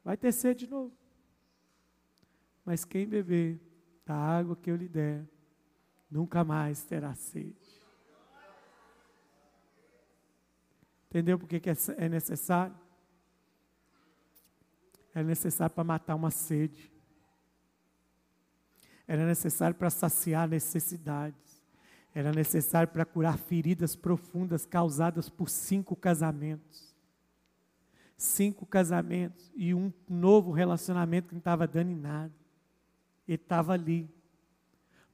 [0.05, 0.93] vai ter sede de novo.
[2.65, 3.61] Mas quem beber
[4.05, 5.25] da água que eu lhe der,
[6.11, 7.57] nunca mais terá sede.
[11.09, 11.61] Entendeu por que
[11.97, 12.75] é necessário?
[15.15, 16.93] Era necessário para matar uma sede.
[19.07, 21.61] Era necessário para saciar necessidades.
[22.15, 26.95] Era necessário para curar feridas profundas causadas por cinco casamentos.
[28.17, 32.35] Cinco casamentos e um novo relacionamento que não estava dando em nada.
[33.27, 34.09] Ele estava ali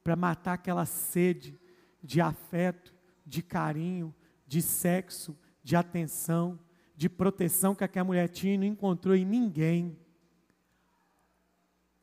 [0.03, 1.59] para matar aquela sede
[2.03, 2.93] de afeto,
[3.25, 4.13] de carinho,
[4.45, 6.59] de sexo, de atenção,
[6.97, 9.95] de proteção que aquela mulher tinha e não encontrou em ninguém.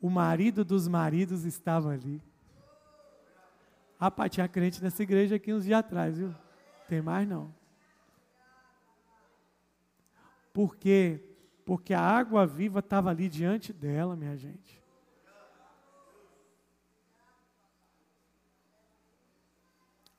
[0.01, 2.23] O marido dos maridos estava ali.
[3.99, 6.33] Rapaz, tinha crente nessa igreja aqui uns dias atrás, viu?
[6.89, 7.53] Tem mais não.
[10.53, 11.21] Por quê?
[11.67, 14.81] Porque a água viva estava ali diante dela, minha gente.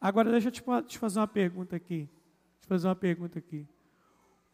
[0.02, 2.10] Agora deixa eu te, te fazer uma pergunta aqui.
[2.10, 3.66] Deixa eu fazer uma pergunta aqui.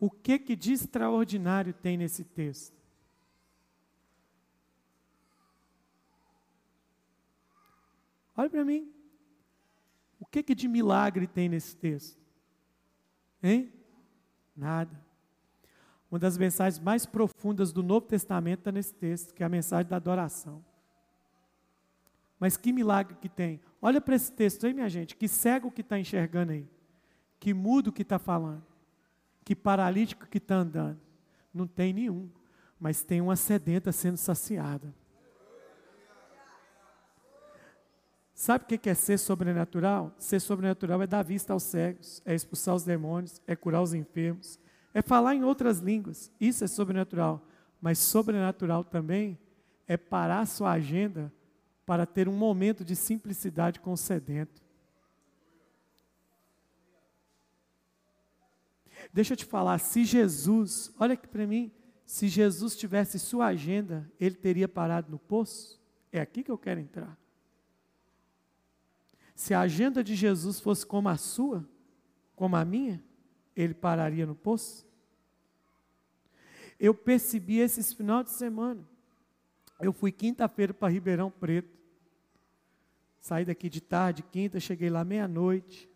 [0.01, 2.75] O que que de extraordinário tem nesse texto?
[8.35, 8.91] Olha para mim.
[10.19, 12.19] O que que de milagre tem nesse texto?
[13.43, 13.71] Hein?
[14.57, 14.99] Nada.
[16.09, 19.87] Uma das mensagens mais profundas do Novo Testamento está nesse texto, que é a mensagem
[19.87, 20.65] da adoração.
[22.39, 23.61] Mas que milagre que tem.
[23.79, 25.15] Olha para esse texto aí, minha gente.
[25.15, 26.67] Que cego que está enxergando aí.
[27.39, 28.70] Que mudo que está falando.
[29.43, 30.99] Que paralítico que está andando.
[31.53, 32.29] Não tem nenhum.
[32.79, 34.93] Mas tem uma sedenta sendo saciada.
[38.33, 40.15] Sabe o que é ser sobrenatural?
[40.17, 44.59] Ser sobrenatural é dar vista aos cegos, é expulsar os demônios, é curar os enfermos,
[44.95, 46.31] é falar em outras línguas.
[46.39, 47.45] Isso é sobrenatural.
[47.79, 49.37] Mas sobrenatural também
[49.87, 51.31] é parar sua agenda
[51.85, 54.61] para ter um momento de simplicidade com o sedento.
[59.13, 61.71] Deixa eu te falar, se Jesus, olha aqui para mim,
[62.05, 65.81] se Jesus tivesse sua agenda, ele teria parado no poço?
[66.11, 67.17] É aqui que eu quero entrar.
[69.35, 71.67] Se a agenda de Jesus fosse como a sua,
[72.35, 73.03] como a minha,
[73.55, 74.85] ele pararia no poço?
[76.79, 78.87] Eu percebi esses final de semana.
[79.79, 81.77] Eu fui quinta-feira para Ribeirão Preto.
[83.19, 85.90] Saí daqui de tarde, quinta, cheguei lá meia-noite.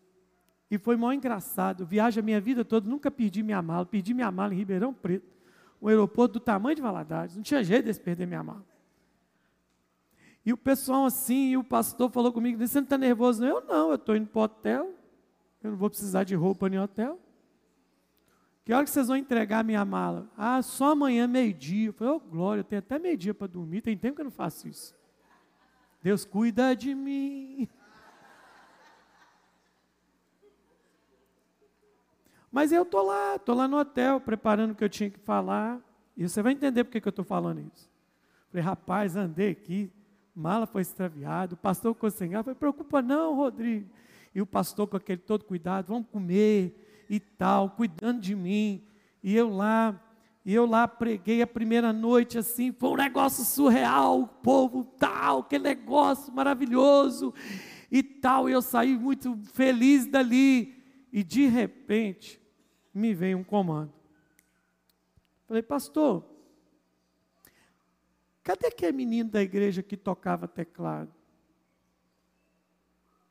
[0.70, 1.86] E foi mó engraçado.
[1.86, 3.86] Viagem a minha vida toda, nunca perdi minha mala.
[3.86, 5.36] Perdi minha mala em Ribeirão Preto.
[5.80, 7.36] Um aeroporto do tamanho de Valadares.
[7.36, 8.64] Não tinha jeito de perder minha mala.
[10.44, 13.44] E o pessoal assim, e o pastor falou comigo, você não está nervoso?
[13.44, 14.94] Eu não, eu estou indo para o hotel.
[15.62, 17.20] Eu não vou precisar de roupa nem hotel.
[18.64, 20.28] Que hora que vocês vão entregar a minha mala?
[20.36, 21.88] Ah, só amanhã, meio-dia.
[21.88, 23.80] Eu falei, oh, glória, eu tenho até meio-dia para dormir.
[23.80, 24.94] Tem tempo que eu não faço isso.
[26.02, 27.68] Deus cuida de mim.
[32.56, 35.78] Mas eu estou lá, estou lá no hotel, preparando o que eu tinha que falar.
[36.16, 37.86] E você vai entender por que eu estou falando isso.
[38.48, 39.92] Falei, rapaz, andei aqui,
[40.34, 42.42] mala foi extraviada, o pastor ficou sem ar.
[42.42, 43.90] Falei, preocupa não, Rodrigo.
[44.34, 48.82] E o pastor com aquele todo cuidado, vamos comer e tal, cuidando de mim.
[49.22, 49.94] E eu lá,
[50.42, 55.44] e eu lá preguei a primeira noite assim, foi um negócio surreal, o povo tal,
[55.44, 57.34] que negócio maravilhoso
[57.92, 58.48] e tal.
[58.48, 60.74] E eu saí muito feliz dali.
[61.12, 62.45] E de repente,
[62.96, 63.92] me veio um comando.
[65.46, 66.24] Falei, pastor,
[68.42, 71.12] cadê aquele menino da igreja que tocava teclado?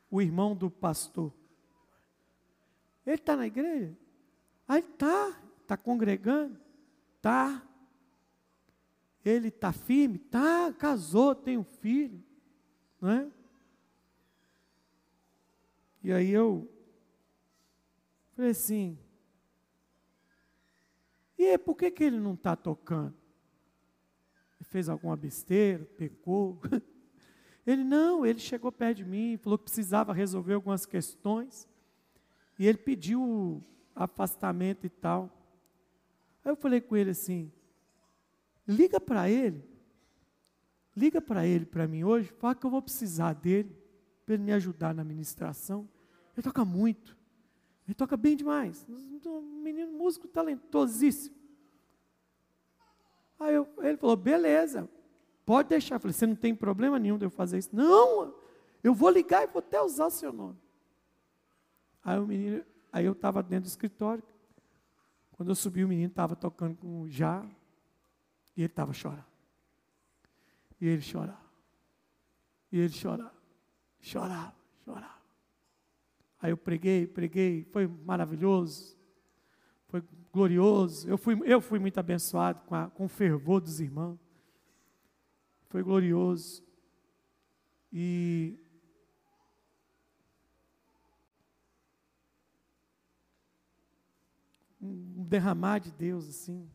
[0.10, 1.34] O irmão do pastor.
[3.06, 3.97] Ele está na igreja?
[4.67, 6.60] Aí está, está congregando?
[7.17, 7.62] Está.
[9.23, 10.17] Ele está firme?
[10.17, 12.23] Está, casou, tem um filho.
[13.01, 13.32] Não é?
[16.04, 16.71] E aí eu
[18.36, 18.97] falei assim,
[21.38, 23.13] e aí, por que, que ele não está tocando?
[24.60, 26.60] Ele fez alguma besteira, pecou?
[27.65, 31.67] Ele não, ele chegou perto de mim, falou que precisava resolver algumas questões.
[32.60, 33.63] E ele pediu
[33.95, 35.32] afastamento e tal.
[36.43, 37.52] Aí eu falei com ele assim:
[38.67, 39.63] liga para ele,
[40.95, 43.76] liga para ele para mim hoje, fala que eu vou precisar dele,
[44.26, 45.89] para ele me ajudar na administração.
[46.36, 47.17] Ele toca muito,
[47.88, 48.86] ele toca bem demais.
[48.89, 51.36] Um menino músico talentosíssimo.
[53.39, 54.89] Aí eu, ele falou: beleza,
[55.45, 55.95] pode deixar.
[55.95, 57.76] Eu falei: você não tem problema nenhum de eu fazer isso?
[57.76, 58.34] Não,
[58.84, 60.57] eu vou ligar e vou até usar seu nome.
[62.03, 64.24] Aí o menino, aí eu estava dentro do escritório.
[65.32, 67.45] Quando eu subi, o menino estava tocando com o já
[68.55, 69.26] e ele estava chorando.
[70.80, 71.45] E ele chorava.
[72.72, 73.34] E ele chorava.
[73.99, 75.14] Chorava, chorava.
[76.41, 78.95] Aí eu preguei, preguei, foi maravilhoso.
[79.88, 81.07] Foi glorioso.
[81.07, 84.19] Eu fui, eu fui muito abençoado com, a, com o fervor dos irmãos.
[85.69, 86.63] Foi glorioso.
[87.91, 88.59] E
[94.81, 96.69] um derramar de Deus assim.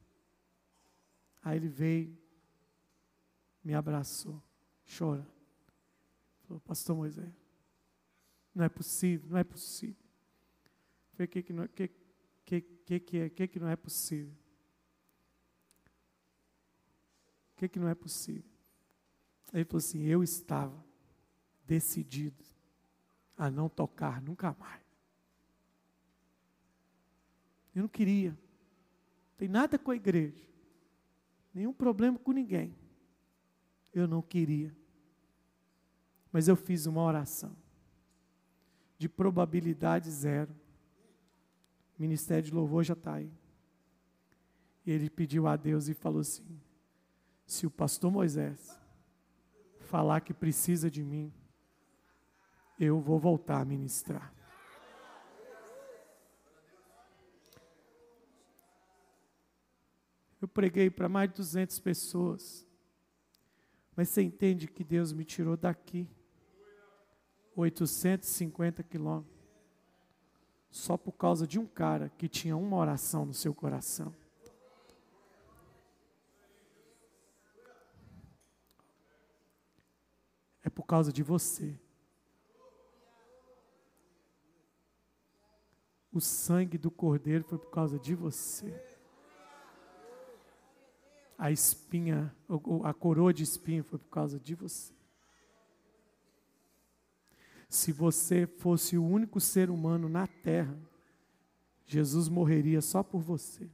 [1.42, 2.18] Aí ele veio,
[3.64, 4.42] me abraçou,
[4.98, 5.26] chora.
[6.46, 7.32] Falou, pastor Moisés,
[8.55, 10.03] não é possível, não é possível.
[11.12, 11.90] falei, o que, que, não, que,
[12.44, 14.34] que, que, que, é, que, que não é possível?
[17.53, 18.51] O que, que não é possível?
[19.53, 20.84] Ele falou assim: eu estava
[21.66, 22.44] decidido
[23.36, 24.84] a não tocar nunca mais.
[27.74, 28.30] Eu não queria.
[28.30, 30.46] Não tem nada com a igreja.
[31.55, 32.74] Nenhum problema com ninguém.
[33.92, 34.76] Eu não queria.
[36.32, 37.57] Mas eu fiz uma oração.
[39.01, 40.53] De probabilidade zero.
[41.98, 43.32] O Ministério de Louvor já está aí.
[44.84, 46.61] E ele pediu a Deus e falou assim:
[47.46, 48.78] se o pastor Moisés
[49.78, 51.32] falar que precisa de mim,
[52.78, 54.34] eu vou voltar a ministrar.
[60.42, 62.66] Eu preguei para mais de 200 pessoas.
[63.96, 66.07] Mas você entende que Deus me tirou daqui,
[67.61, 69.34] 850 quilômetros,
[70.70, 74.14] só por causa de um cara que tinha uma oração no seu coração.
[80.62, 81.78] É por causa de você.
[86.12, 88.90] O sangue do Cordeiro foi por causa de você
[91.40, 92.36] a espinha,
[92.84, 94.92] a coroa de espinho foi por causa de você.
[97.71, 100.77] Se você fosse o único ser humano na terra,
[101.87, 103.71] Jesus morreria só por você.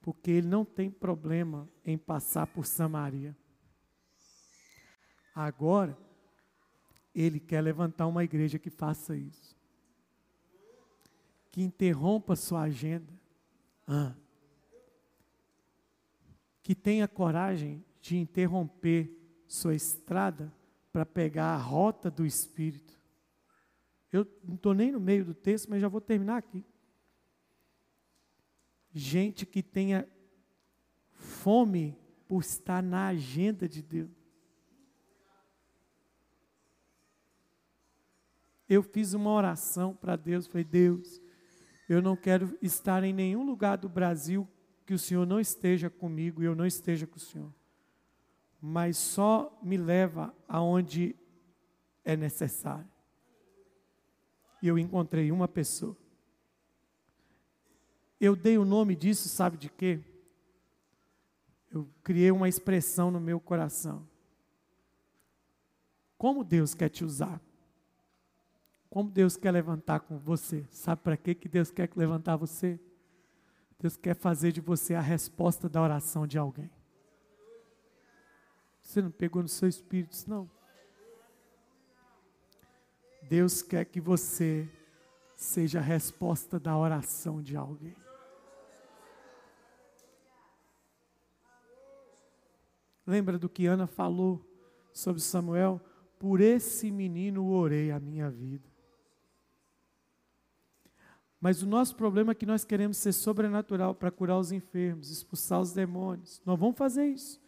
[0.00, 3.36] Porque ele não tem problema em passar por Samaria.
[5.34, 5.96] Agora,
[7.14, 9.54] ele quer levantar uma igreja que faça isso.
[11.50, 13.12] Que interrompa sua agenda.
[13.86, 14.14] Ah,
[16.62, 19.14] que tenha coragem de interromper
[19.46, 20.50] sua estrada
[20.92, 23.00] para pegar a rota do Espírito.
[24.12, 26.64] Eu não estou nem no meio do texto, mas já vou terminar aqui.
[28.92, 30.06] Gente que tenha
[31.12, 31.96] fome
[32.28, 34.10] por estar na agenda de Deus.
[38.68, 41.20] Eu fiz uma oração para Deus, falei, Deus,
[41.88, 44.48] eu não quero estar em nenhum lugar do Brasil
[44.86, 47.52] que o Senhor não esteja comigo e eu não esteja com o Senhor.
[48.64, 51.16] Mas só me leva aonde
[52.04, 52.88] é necessário.
[54.62, 55.96] E eu encontrei uma pessoa.
[58.20, 60.00] Eu dei o nome disso, sabe de quê?
[61.72, 64.06] Eu criei uma expressão no meu coração.
[66.16, 67.42] Como Deus quer te usar?
[68.88, 70.64] Como Deus quer levantar com você?
[70.70, 72.78] Sabe para que Deus quer levantar você?
[73.76, 76.70] Deus quer fazer de você a resposta da oração de alguém.
[78.92, 80.50] Você não pegou no seu espírito, não.
[83.22, 84.68] Deus quer que você
[85.34, 87.96] seja a resposta da oração de alguém.
[93.06, 94.44] Lembra do que Ana falou
[94.92, 95.80] sobre Samuel?
[96.18, 98.68] Por esse menino orei a minha vida.
[101.40, 105.62] Mas o nosso problema é que nós queremos ser sobrenatural para curar os enfermos, expulsar
[105.62, 106.42] os demônios.
[106.44, 107.41] Nós vamos fazer isso.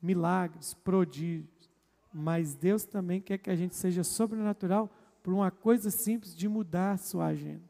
[0.00, 1.70] Milagres, prodígios.
[2.12, 4.90] Mas Deus também quer que a gente seja sobrenatural
[5.22, 7.68] por uma coisa simples de mudar a sua agenda.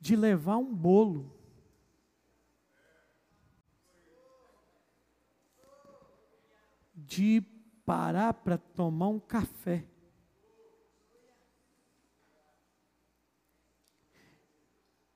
[0.00, 1.34] De levar um bolo.
[6.94, 7.42] De
[7.84, 9.84] parar para tomar um café.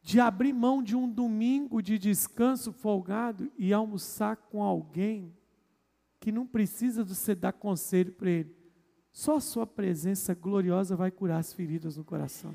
[0.02, 5.34] de abrir mão de um domingo de descanso folgado e almoçar com alguém
[6.22, 8.56] que não precisa de você dar conselho para ele.
[9.10, 12.54] Só a sua presença gloriosa vai curar as feridas no coração.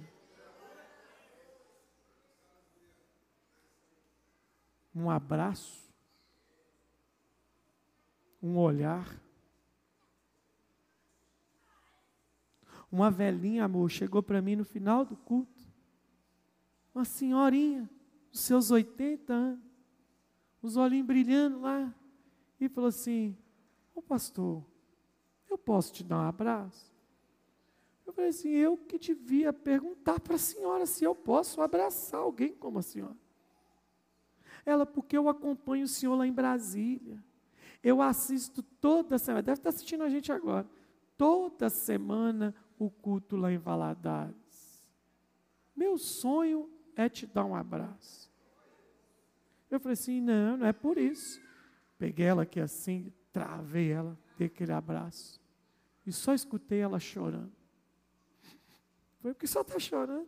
[4.96, 5.94] Um abraço,
[8.42, 9.22] um olhar.
[12.90, 15.68] Uma velhinha, amor, chegou para mim no final do culto
[16.96, 17.88] uma senhorinha,
[18.32, 19.64] dos seus 80 anos,
[20.64, 21.94] os olhinhos brilhando lá,
[22.60, 23.38] e falou assim:
[23.98, 24.64] Ô pastor,
[25.50, 26.94] eu posso te dar um abraço?
[28.06, 32.54] Eu falei assim: eu que devia perguntar para a senhora se eu posso abraçar alguém
[32.54, 33.18] como a senhora.
[34.64, 37.24] Ela, porque eu acompanho o senhor lá em Brasília.
[37.82, 40.70] Eu assisto toda semana, deve estar assistindo a gente agora.
[41.18, 44.86] Toda semana o culto lá em Valadares.
[45.76, 48.32] Meu sonho é te dar um abraço.
[49.72, 51.42] Eu falei assim: não, não é por isso.
[51.98, 55.42] Peguei ela aqui assim, travei ela, dei aquele abraço.
[56.06, 57.52] E só escutei ela chorando.
[59.20, 60.28] Foi porque só está chorando.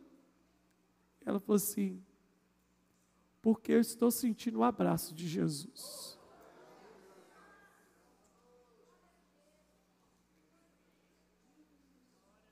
[1.24, 2.02] Ela falou assim:
[3.42, 6.18] porque eu estou sentindo o abraço de Jesus.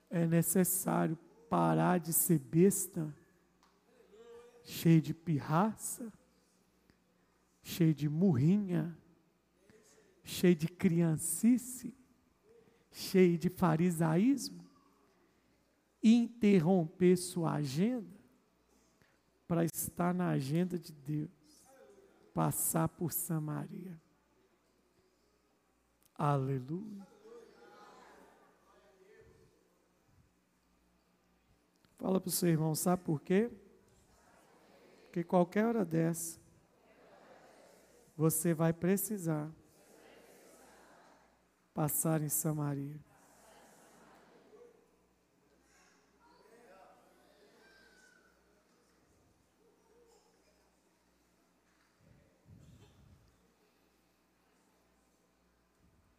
[0.09, 1.15] É necessário
[1.47, 3.15] parar de ser besta,
[4.63, 6.11] cheio de pirraça,
[7.61, 8.97] cheio de murrinha,
[10.29, 11.93] cheio de criancice,
[12.91, 14.63] cheio de farisaísmo,
[16.01, 18.19] interromper sua agenda
[19.47, 21.31] para estar na agenda de Deus,
[22.33, 23.99] passar por Samaria.
[26.13, 27.07] Aleluia.
[31.97, 33.51] Fala para o seu irmão, sabe por quê?
[35.03, 36.39] Porque qualquer hora dessa,
[38.15, 39.51] você vai precisar
[41.79, 42.99] passar em Samaria.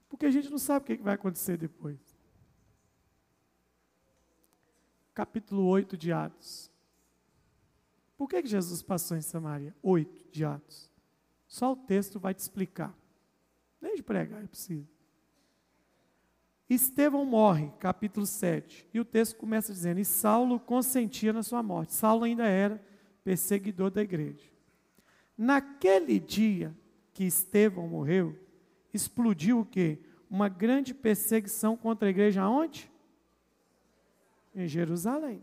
[0.08, 2.00] Porque a gente não sabe o que vai acontecer depois.
[5.12, 6.70] Capítulo 8 de Atos.
[8.16, 9.76] Por que, Jesus passou em Samaria?
[9.82, 10.90] 8 de Atos.
[11.46, 12.96] Só o texto vai te explicar.
[13.78, 14.99] Nem de pregar é possível.
[16.70, 18.88] Estevão morre, capítulo 7.
[18.94, 21.92] E o texto começa dizendo: E Saulo consentia na sua morte.
[21.92, 22.80] Saulo ainda era
[23.22, 24.48] perseguidor da igreja.
[25.36, 26.74] Naquele dia
[27.12, 28.38] que Estevão morreu,
[28.94, 29.98] explodiu o quê?
[30.30, 32.90] uma grande perseguição contra a igreja aonde?
[34.54, 35.42] Em Jerusalém.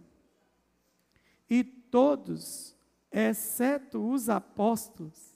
[1.50, 2.76] E todos,
[3.12, 5.36] exceto os apóstolos,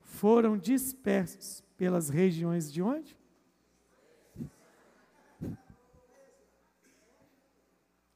[0.00, 3.16] foram dispersos pelas regiões de onde?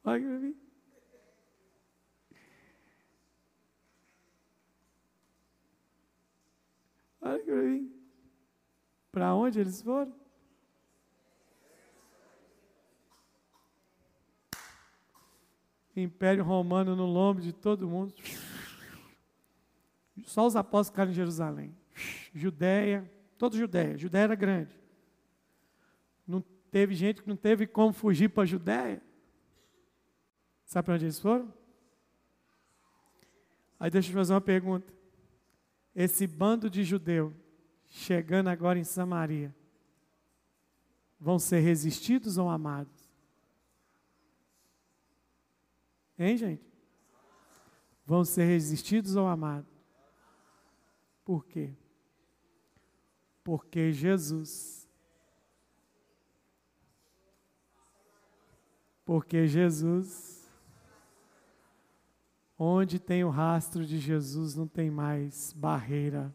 [0.03, 0.57] Olha para mim.
[7.21, 8.03] Olha para mim.
[9.11, 10.13] Para onde eles foram?
[15.95, 18.13] Império Romano no lombo de todo mundo.
[20.25, 21.77] Só os apóstolos ficaram em Jerusalém.
[22.33, 23.97] Judéia, toda Judéia.
[23.97, 24.75] Judéia era grande.
[26.27, 26.41] Não
[26.71, 29.01] teve gente que não teve como fugir para a Judéia.
[30.65, 31.53] Sabe para onde eles foram?
[33.79, 34.93] Aí deixa eu fazer uma pergunta.
[35.95, 37.33] Esse bando de judeu
[37.93, 39.55] chegando agora em Samaria,
[41.19, 42.91] vão ser resistidos ou amados?
[46.17, 46.73] Hein, gente?
[48.03, 49.71] Vão ser resistidos ou amados?
[51.23, 51.75] Por quê?
[53.43, 54.89] Porque Jesus.
[59.05, 60.42] Porque Jesus.
[62.57, 66.33] Onde tem o rastro de Jesus, não tem mais barreira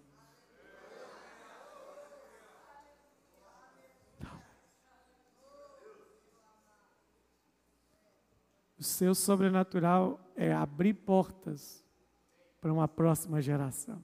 [8.78, 11.84] O seu sobrenatural é abrir portas
[12.60, 14.02] para uma próxima geração.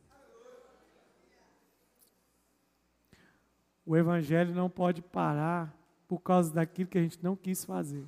[3.86, 5.72] O Evangelho não pode parar
[6.08, 8.04] por causa daquilo que a gente não quis fazer.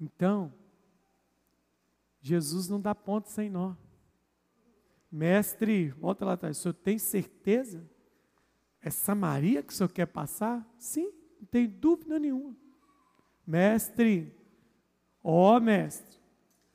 [0.00, 0.52] Então,
[2.20, 3.74] Jesus não dá ponto sem nó.
[5.10, 7.88] Mestre, volta lá atrás, o senhor tem certeza?
[8.80, 10.66] É Samaria que o senhor quer passar?
[10.78, 12.54] Sim, não tem dúvida nenhuma.
[13.46, 14.34] Mestre,
[15.22, 16.18] ó oh, mestre,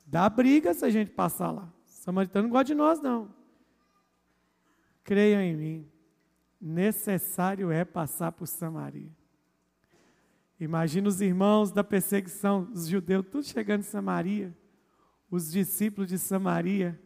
[0.04, 1.72] dá briga se a gente passar lá.
[1.86, 3.32] samaritano não gosta de nós, não.
[5.04, 5.92] Creiam em mim,
[6.60, 9.12] necessário é passar por Samaria.
[10.58, 14.56] Imagina os irmãos da perseguição, os judeus, tudo chegando em Samaria,
[15.30, 16.98] os discípulos de Samaria,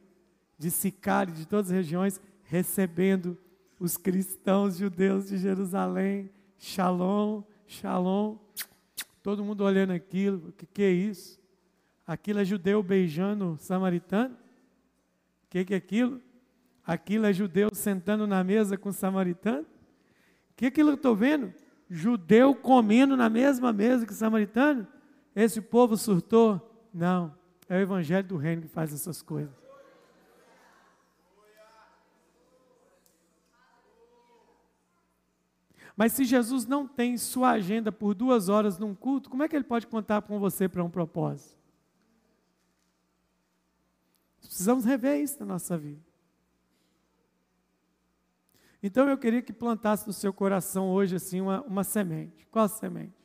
[0.59, 3.39] de Sicário, de todas as regiões, recebendo
[3.81, 8.37] os cristãos judeus de Jerusalém, Shalom, Shalom,
[9.23, 11.41] todo mundo olhando aquilo, o que, que é isso?
[12.07, 14.35] Aquilo é judeu beijando samaritano?
[14.35, 16.21] O que, que é aquilo?
[16.85, 19.63] Aquilo é judeu sentando na mesa com samaritano?
[19.63, 21.53] O que é aquilo que eu estou vendo?
[21.89, 24.87] Judeu comendo na mesma mesa que samaritano?
[25.35, 26.61] Esse povo surtou?
[26.93, 27.35] Não,
[27.69, 29.57] é o evangelho do reino que faz essas coisas.
[35.97, 39.57] Mas se Jesus não tem sua agenda por duas horas num culto, como é que
[39.57, 41.59] ele pode contar com você para um propósito?
[44.41, 46.08] Precisamos rever isso na nossa vida.
[48.83, 52.47] Então eu queria que plantasse no seu coração hoje assim uma, uma semente.
[52.47, 53.17] Qual semente?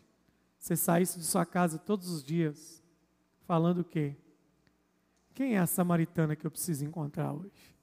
[0.58, 2.82] Você saísse de sua casa todos os dias
[3.45, 4.16] falando o quê?
[5.34, 7.76] Quem é a samaritana que eu preciso encontrar hoje?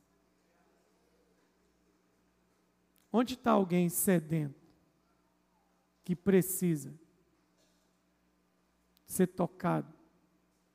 [3.13, 4.61] Onde está alguém sedento
[6.05, 6.95] que precisa
[9.05, 9.93] ser tocado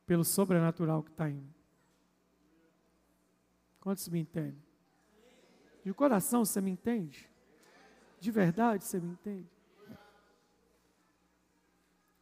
[0.05, 1.53] pelo sobrenatural que está indo?
[3.79, 4.64] Quantos me entendem?
[5.85, 7.29] De coração você me entende?
[8.19, 9.47] De verdade você me entende?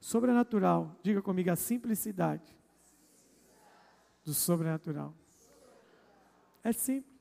[0.01, 2.53] Sobrenatural, diga comigo a simplicidade
[4.21, 5.15] do sobrenatural.
[6.61, 7.17] É simples.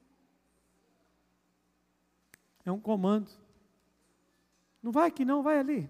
[2.64, 3.30] É um comando.
[4.82, 5.88] Não vai aqui não, vai ali.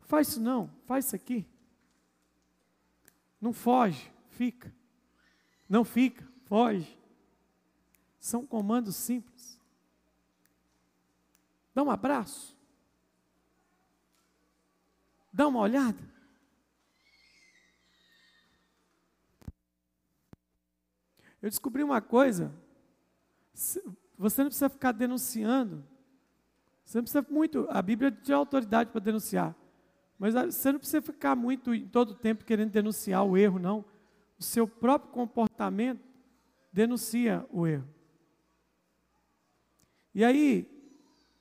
[0.00, 1.48] Faz isso não, faz isso aqui.
[3.40, 4.74] Não foge, fica.
[5.68, 6.99] Não fica, foge.
[8.20, 9.58] São comandos simples.
[11.74, 12.56] Dá um abraço.
[15.32, 15.98] Dá uma olhada.
[21.40, 22.52] Eu descobri uma coisa.
[23.54, 25.82] Você não precisa ficar denunciando.
[26.84, 27.66] Você não precisa muito.
[27.70, 29.56] A Bíblia tem autoridade para denunciar.
[30.18, 33.82] Mas você não precisa ficar muito em todo tempo querendo denunciar o erro, não.
[34.38, 36.02] O seu próprio comportamento
[36.70, 37.88] denuncia o erro.
[40.14, 40.68] E aí,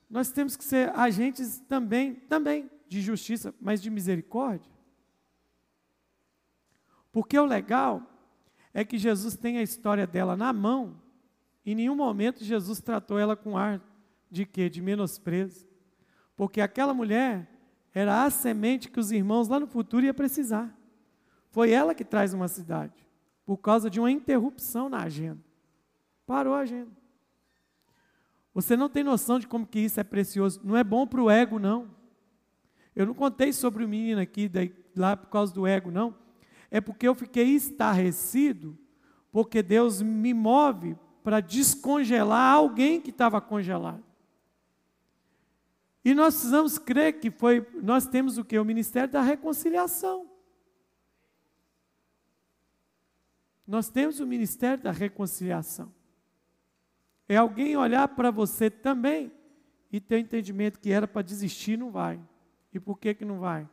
[0.09, 4.72] nós temos que ser agentes também, também de justiça, mas de misericórdia.
[7.11, 8.01] Porque o legal
[8.74, 11.01] é que Jesus tem a história dela na mão,
[11.65, 13.82] em nenhum momento Jesus tratou ela com ar
[14.30, 14.70] de quê?
[14.70, 15.67] De menosprezo.
[16.36, 17.47] Porque aquela mulher
[17.93, 20.76] era a semente que os irmãos lá no futuro iam precisar.
[21.51, 23.05] Foi ela que traz uma cidade,
[23.45, 25.43] por causa de uma interrupção na agenda.
[26.26, 26.99] Parou a agenda.
[28.54, 30.60] Você não tem noção de como que isso é precioso.
[30.64, 31.89] Não é bom para o ego, não.
[32.95, 36.16] Eu não contei sobre o menino aqui daí, lá por causa do ego, não.
[36.72, 38.78] É porque eu fiquei estarrecido,
[39.32, 44.04] porque Deus me move para descongelar alguém que estava congelado.
[46.04, 48.58] E nós precisamos crer que foi, nós temos o que?
[48.58, 50.30] O ministério da reconciliação.
[53.68, 55.93] Nós temos o ministério da reconciliação.
[57.30, 59.32] É alguém olhar para você também
[59.92, 62.20] e ter o entendimento que era para desistir, não vai.
[62.74, 63.70] E por que, que não vai?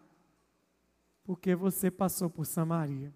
[1.24, 3.10] Porque você passou por Samaria.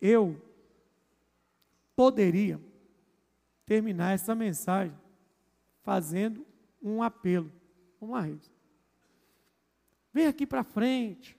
[0.00, 0.40] Eu
[1.96, 2.60] poderia
[3.66, 4.96] terminar essa mensagem
[5.82, 6.46] fazendo
[6.80, 7.50] um apelo.
[8.00, 8.52] Vamos lá, Reis.
[10.12, 11.36] Vem aqui para frente.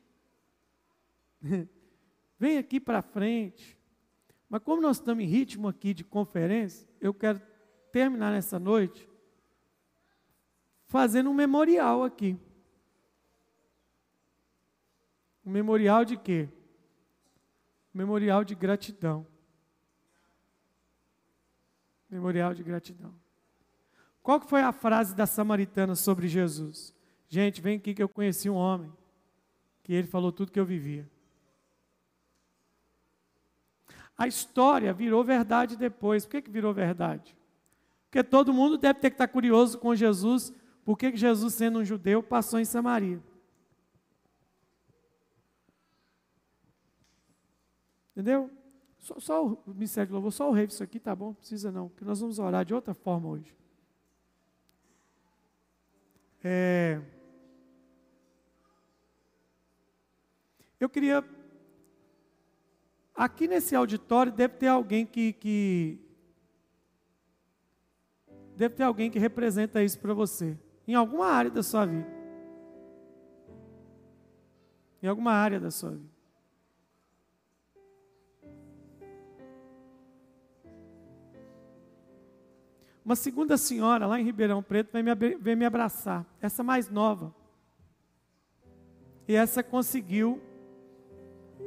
[2.38, 3.82] Vem aqui para frente.
[4.54, 7.42] Mas como nós estamos em ritmo aqui de conferência, eu quero
[7.92, 9.10] terminar nessa noite
[10.86, 12.38] fazendo um memorial aqui.
[15.44, 16.48] Um memorial de quê?
[17.96, 19.26] Um memorial de gratidão.
[22.08, 23.12] Memorial de gratidão.
[24.22, 26.94] Qual que foi a frase da samaritana sobre Jesus?
[27.28, 28.94] Gente, vem aqui que eu conheci um homem
[29.82, 31.10] que ele falou tudo que eu vivia.
[34.18, 36.26] A história virou verdade depois.
[36.26, 37.36] Por que, que virou verdade?
[38.06, 40.54] Porque todo mundo deve ter que estar curioso com Jesus,
[40.86, 43.22] por que Jesus, sendo um judeu, passou em Samaria.
[48.12, 48.52] Entendeu?
[49.00, 51.72] Só, só o ministério de louvor, só o rei, isso aqui tá bom, não precisa
[51.72, 53.54] não, porque nós vamos orar de outra forma hoje.
[56.44, 57.02] É,
[60.80, 61.24] eu queria
[63.16, 66.00] Aqui nesse auditório deve ter alguém que, que
[68.56, 70.58] deve ter alguém que representa isso para você,
[70.88, 72.08] em alguma área da sua vida.
[75.02, 76.14] Em alguma área da sua vida.
[83.06, 87.36] Uma segunda senhora lá em Ribeirão Preto vem me, me abraçar, essa mais nova.
[89.28, 90.42] E essa conseguiu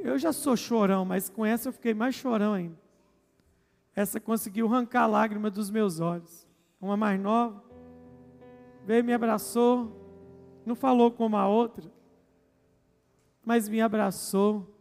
[0.02, 2.78] eu já sou chorão, mas com essa eu fiquei mais chorão ainda.
[3.94, 6.46] Essa conseguiu arrancar a lágrima dos meus olhos.
[6.80, 7.64] Uma mais nova,
[8.84, 9.90] veio me abraçou,
[10.64, 11.90] não falou como a outra,
[13.44, 14.76] mas me abraçou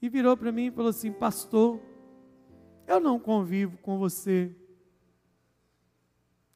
[0.00, 1.80] e virou para mim e falou assim: Pastor,
[2.86, 4.54] eu não convivo com você,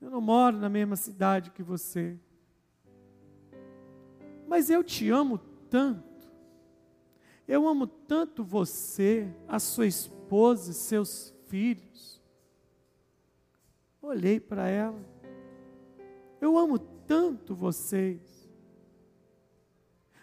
[0.00, 2.18] eu não moro na mesma cidade que você,
[4.46, 6.15] mas eu te amo tanto.
[7.46, 12.20] Eu amo tanto você, a sua esposa, e seus filhos.
[14.02, 15.00] Olhei para ela.
[16.40, 18.50] Eu amo tanto vocês.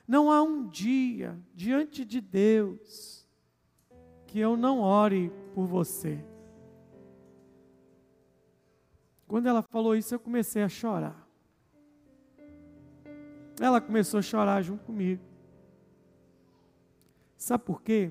[0.07, 3.27] Não há um dia diante de Deus
[4.27, 6.23] que eu não ore por você.
[9.27, 11.27] Quando ela falou isso, eu comecei a chorar.
[13.59, 15.32] Ela começou a chorar junto comigo.
[17.43, 18.09] Sabe por quê?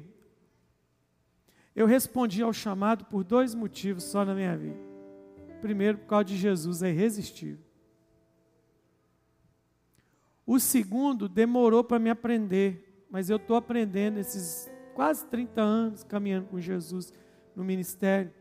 [1.75, 4.79] Eu respondi ao chamado por dois motivos só na minha vida.
[5.59, 7.65] Primeiro, por causa de Jesus, é irresistível.
[10.47, 16.49] O segundo demorou para me aprender, mas eu estou aprendendo esses quase 30 anos caminhando
[16.49, 17.11] com Jesus
[17.57, 18.35] no ministério.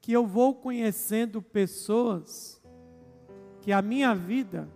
[0.00, 2.62] Que eu vou conhecendo pessoas
[3.62, 4.68] que a minha vida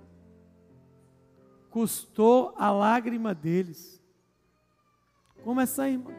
[1.71, 3.96] custou a lágrima deles.
[5.47, 6.11] Como essa irmã,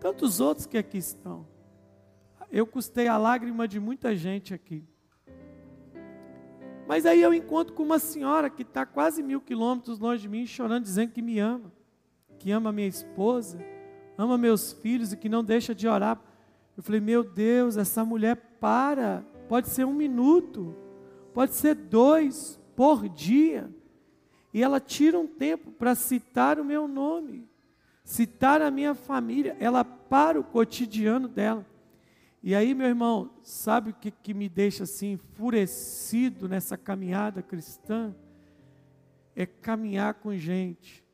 [0.00, 1.46] tantos outros que aqui estão.
[2.50, 4.88] Eu custei a lágrima de muita gente aqui.
[6.88, 10.46] Mas aí eu encontro com uma senhora que está quase mil quilômetros longe de mim,
[10.46, 11.70] chorando, dizendo que me ama,
[12.38, 13.58] que ama minha esposa,
[14.16, 16.18] ama meus filhos e que não deixa de orar.
[16.74, 20.74] Eu falei, meu Deus, essa mulher para, pode ser um minuto,
[21.34, 23.70] pode ser dois por dia,
[24.54, 27.49] e ela tira um tempo para citar o meu nome,
[28.10, 31.64] citar a minha família, ela para o cotidiano dela.
[32.42, 38.12] E aí, meu irmão, sabe o que, que me deixa assim enfurecido nessa caminhada cristã?
[39.36, 41.04] É caminhar com gente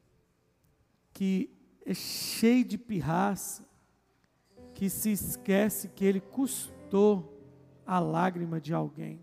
[1.13, 1.51] que
[1.85, 3.63] é cheio de pirraça,
[4.73, 7.39] que se esquece que ele custou
[7.87, 9.21] a lágrima de alguém,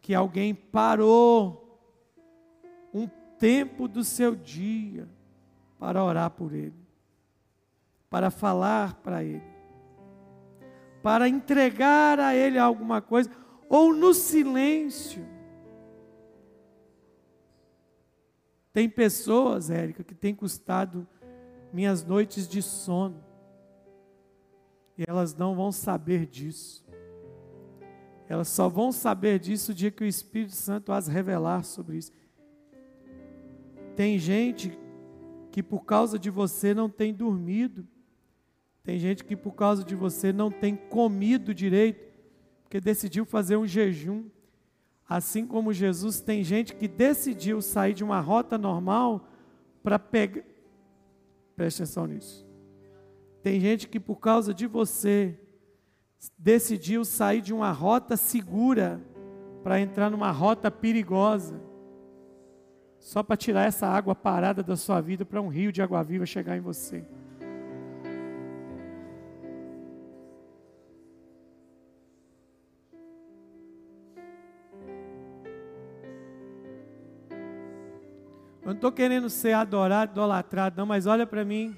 [0.00, 1.76] que alguém parou
[2.94, 5.08] um tempo do seu dia
[5.78, 6.74] para orar por ele,
[8.10, 9.58] para falar para ele
[11.02, 13.30] para entregar a Ele alguma coisa,
[13.68, 15.26] ou no silêncio.
[18.72, 21.06] Tem pessoas, Érica, que tem custado
[21.72, 23.24] minhas noites de sono,
[24.96, 26.86] e elas não vão saber disso.
[28.28, 32.12] Elas só vão saber disso o dia que o Espírito Santo as revelar sobre isso.
[33.96, 34.78] Tem gente
[35.50, 37.86] que por causa de você não tem dormido,
[38.82, 42.08] tem gente que por causa de você não tem comido direito,
[42.62, 44.24] porque decidiu fazer um jejum.
[45.08, 49.28] Assim como Jesus, tem gente que decidiu sair de uma rota normal
[49.82, 50.42] para pegar.
[51.56, 52.46] Preste atenção nisso.
[53.42, 55.38] Tem gente que por causa de você
[56.36, 59.00] decidiu sair de uma rota segura
[59.62, 61.60] para entrar numa rota perigosa.
[62.98, 66.26] Só para tirar essa água parada da sua vida para um rio de água viva
[66.26, 67.04] chegar em você.
[78.68, 81.74] Eu não estou querendo ser adorado, idolatrado, não, mas olha para mim.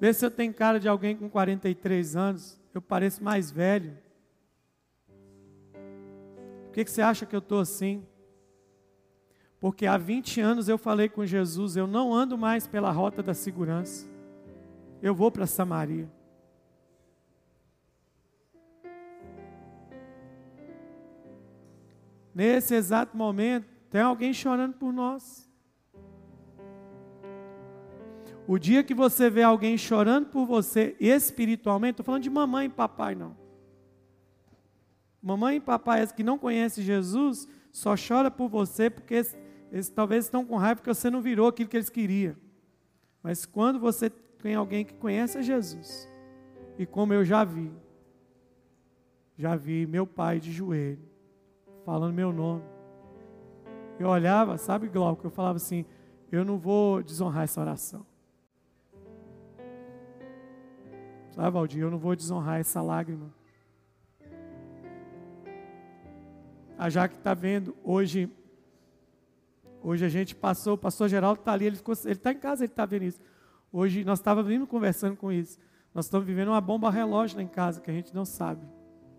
[0.00, 2.60] Vê se eu tenho cara de alguém com 43 anos.
[2.74, 3.96] Eu pareço mais velho.
[6.64, 8.04] Por que, que você acha que eu estou assim?
[9.60, 13.34] Porque há 20 anos eu falei com Jesus: eu não ando mais pela rota da
[13.34, 14.06] segurança.
[15.02, 16.10] Eu vou para Samaria.
[22.34, 25.46] Nesse exato momento, tem alguém chorando por nós.
[28.46, 32.68] O dia que você vê alguém chorando por você espiritualmente, estou falando de mamãe e
[32.68, 33.36] papai, não.
[35.20, 39.24] Mamãe e papai que não conhecem Jesus, só chora por você porque
[39.76, 42.34] eles, talvez estão com raiva porque você não virou aquilo que eles queriam.
[43.22, 46.08] Mas quando você tem alguém que conhece Jesus,
[46.78, 47.70] e como eu já vi,
[49.36, 51.06] já vi meu pai de joelho,
[51.84, 52.62] falando meu nome,
[53.98, 55.84] eu olhava, sabe, Glauco, eu falava assim:
[56.32, 58.06] eu não vou desonrar essa oração.
[61.32, 63.30] Sabe, Valdir, eu não vou desonrar essa lágrima.
[66.78, 68.30] A Jaque está vendo, hoje,
[69.88, 72.84] hoje a gente passou, o pastor Geraldo está ali, ele está em casa, ele está
[72.84, 73.20] vendo isso.
[73.72, 75.58] Hoje nós estávamos vindo conversando com isso.
[75.94, 78.66] Nós estamos vivendo uma bomba relógio lá em casa, que a gente não sabe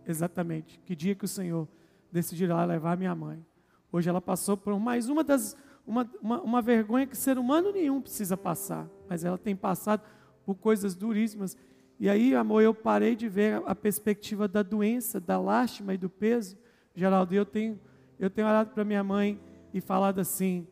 [0.05, 1.68] exatamente que dia que o Senhor
[2.11, 3.45] decidirá levar minha mãe.
[3.91, 5.55] Hoje ela passou por mais uma das
[5.86, 10.01] uma, uma, uma, vergonha que ser humano nenhum precisa passar, mas ela tem passado
[10.45, 11.55] por coisas duríssimas.
[11.97, 16.09] E aí, amor, eu parei de ver a perspectiva da doença, da lástima e do
[16.09, 16.57] peso.
[16.93, 17.80] Geraldo, eu tenho,
[18.20, 19.39] eu tenho olhado para minha mãe
[19.78, 20.67] e falado assim: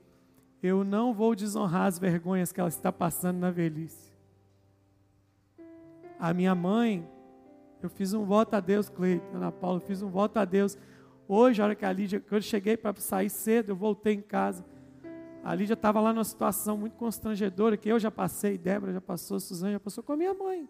[0.61, 4.13] eu não vou desonrar as vergonhas que ela está passando na velhice.
[6.19, 7.07] A minha mãe,
[7.81, 10.77] eu fiz um voto a Deus, Cleiton, Ana Paula, eu fiz um voto a Deus.
[11.27, 14.21] Hoje, a hora que a Lídia, quando eu cheguei para sair cedo, eu voltei em
[14.21, 14.65] casa.
[15.43, 19.39] A Lídia estava lá numa situação muito constrangedora, que eu já passei, Débora já passou,
[19.39, 20.67] Suzana já passou com a minha mãe.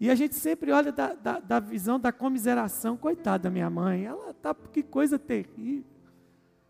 [0.00, 4.04] E a gente sempre olha da, da, da visão da comiseração, coitada da minha mãe,
[4.04, 5.95] ela está, que coisa terrível.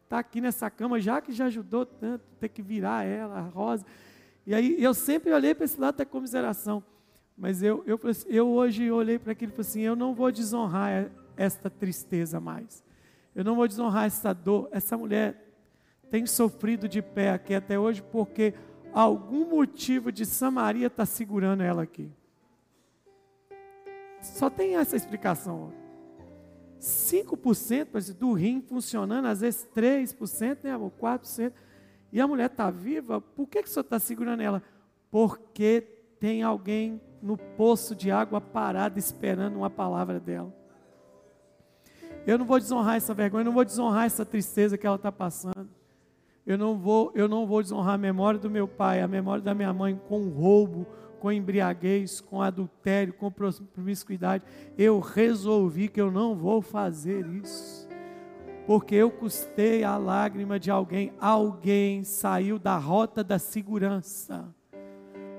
[0.07, 3.85] Está aqui nessa cama, já que já ajudou tanto, ter que virar ela, a Rosa.
[4.47, 6.81] E aí eu sempre olhei para esse lado da comiseração.
[7.37, 10.31] Mas eu, eu, assim, eu hoje olhei para aquilo e falei assim: eu não vou
[10.31, 12.85] desonrar esta tristeza mais.
[13.35, 14.69] Eu não vou desonrar essa dor.
[14.71, 15.45] Essa mulher
[16.09, 18.55] tem sofrido de pé aqui até hoje porque
[18.93, 22.09] algum motivo de Samaria está segurando ela aqui.
[24.23, 25.73] Só tem essa explicação.
[26.87, 30.93] 5% do rim funcionando, às vezes 3%, né, amor?
[31.01, 31.53] 4%.
[32.13, 34.63] E a mulher está viva, por que, que o senhor está segurando ela?
[35.11, 35.81] Porque
[36.21, 40.55] tem alguém no poço de água parado esperando uma palavra dela.
[42.25, 45.11] Eu não vou desonrar essa vergonha, eu não vou desonrar essa tristeza que ela está
[45.11, 45.69] passando.
[46.47, 49.55] Eu não vou, eu não vou desonrar a memória do meu pai, a memória da
[49.55, 50.87] minha mãe com roubo,
[51.21, 54.45] com embriaguez, com adultério, com promiscuidade.
[54.77, 57.89] Eu resolvi que eu não vou fazer isso.
[58.67, 61.13] Porque eu custei a lágrima de alguém.
[61.21, 64.45] Alguém saiu da rota da segurança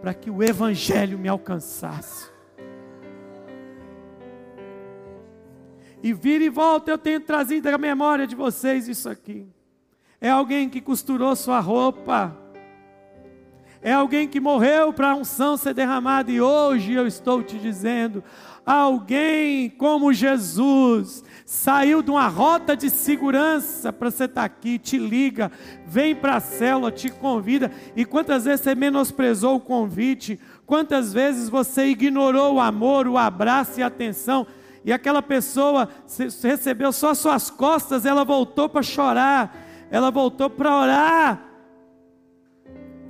[0.02, 2.30] para que o Evangelho me alcançasse.
[6.02, 9.48] E vira e volta, eu tenho trazido à memória de vocês isso aqui.
[10.22, 12.36] É alguém que costurou sua roupa
[13.82, 18.24] é alguém que morreu para a unção ser derramada, e hoje eu estou te dizendo:
[18.66, 24.98] alguém como Jesus saiu de uma rota de segurança para você estar tá aqui, te
[24.98, 25.52] liga,
[25.86, 31.48] vem para a célula, te convida, e quantas vezes você menosprezou o convite, quantas vezes
[31.48, 34.46] você ignorou o amor, o abraço e a atenção,
[34.84, 35.88] e aquela pessoa
[36.44, 39.56] recebeu só suas costas, ela voltou para chorar,
[39.90, 41.47] ela voltou para orar,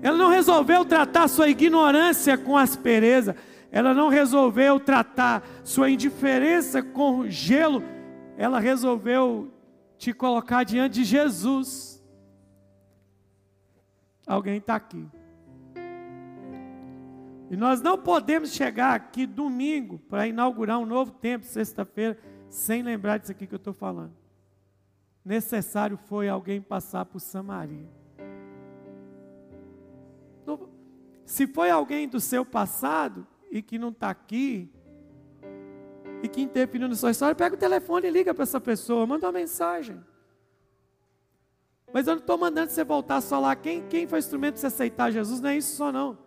[0.01, 3.35] ela não resolveu tratar sua ignorância com aspereza.
[3.71, 7.83] Ela não resolveu tratar sua indiferença com gelo.
[8.37, 9.51] Ela resolveu
[9.97, 12.03] te colocar diante de Jesus.
[14.25, 15.07] Alguém está aqui.
[17.49, 22.17] E nós não podemos chegar aqui domingo para inaugurar um novo tempo, sexta-feira,
[22.49, 24.13] sem lembrar disso aqui que eu estou falando.
[25.23, 27.96] Necessário foi alguém passar por Samaria.
[31.25, 34.71] Se foi alguém do seu passado e que não está aqui,
[36.23, 39.25] e que interferiu na sua história, pega o telefone e liga para essa pessoa, manda
[39.25, 40.01] uma mensagem.
[41.93, 43.55] Mas eu não estou mandando você voltar só lá.
[43.55, 45.39] Quem, quem foi instrumento de você aceitar Jesus?
[45.39, 46.17] Não é isso só não.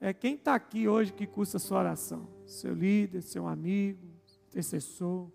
[0.00, 2.28] É quem está aqui hoje que custa a sua oração.
[2.46, 4.06] Seu líder, seu amigo,
[4.48, 5.28] intercessor.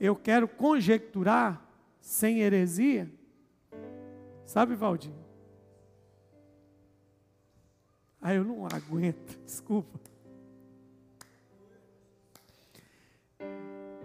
[0.00, 1.68] Eu quero conjecturar
[2.00, 3.10] sem heresia.
[4.50, 5.12] Sabe, Valdir?
[8.20, 10.00] Ah, eu não aguento, desculpa.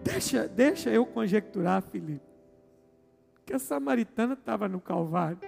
[0.03, 2.21] Deixa, deixa eu conjecturar, Felipe,
[3.43, 5.39] que a samaritana estava no Calvário.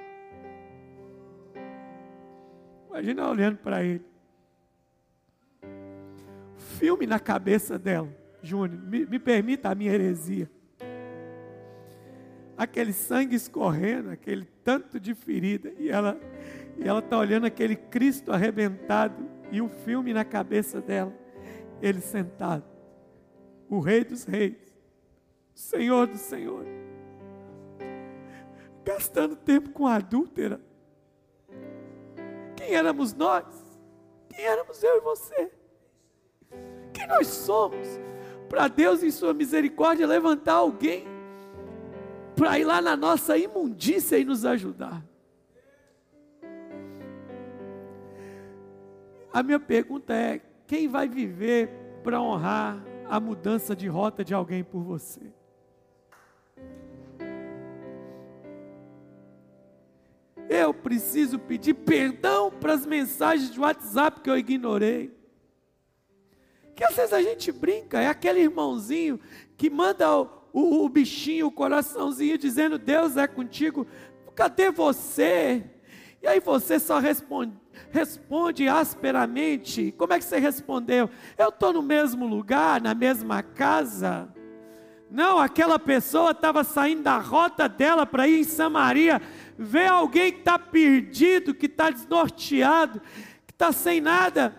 [2.89, 4.03] Imagina olhando para ele.
[6.57, 8.09] Filme na cabeça dela,
[8.41, 10.49] Júnior, me, me permita a minha heresia.
[12.57, 16.19] Aquele sangue escorrendo, aquele tanto de ferida, e ela
[16.77, 21.13] e ela está olhando aquele Cristo arrebentado e o filme na cabeça dela.
[21.81, 22.63] Ele sentado.
[23.69, 24.75] O Rei dos Reis.
[25.53, 26.65] Senhor do Senhor.
[28.85, 30.61] Gastando tempo com a adúltera.
[32.55, 33.45] Quem éramos nós?
[34.29, 35.51] Quem éramos eu e você?
[36.93, 37.87] Quem nós somos?
[38.47, 41.05] Para Deus, em Sua misericórdia, levantar alguém
[42.37, 45.03] para ir lá na nossa imundícia e nos ajudar.
[49.33, 51.69] A minha pergunta é: quem vai viver
[52.03, 55.21] para honrar a mudança de rota de alguém por você?
[60.47, 65.17] Eu preciso pedir perdão para as mensagens de WhatsApp que eu ignorei.
[66.75, 69.19] Que às vezes a gente brinca, é aquele irmãozinho
[69.57, 70.05] que manda
[70.53, 73.85] o, o, bichinho, o coraçãozinho, dizendo: Deus é contigo,
[74.35, 75.63] cadê você?
[76.21, 77.53] E aí você só responde,
[77.91, 79.93] responde asperamente.
[79.97, 81.09] Como é que você respondeu?
[81.37, 84.33] Eu estou no mesmo lugar, na mesma casa.
[85.09, 89.21] Não, aquela pessoa estava saindo da rota dela para ir em Samaria,
[89.57, 93.01] vê alguém que está perdido, que está desnorteado,
[93.45, 94.53] que está sem nada.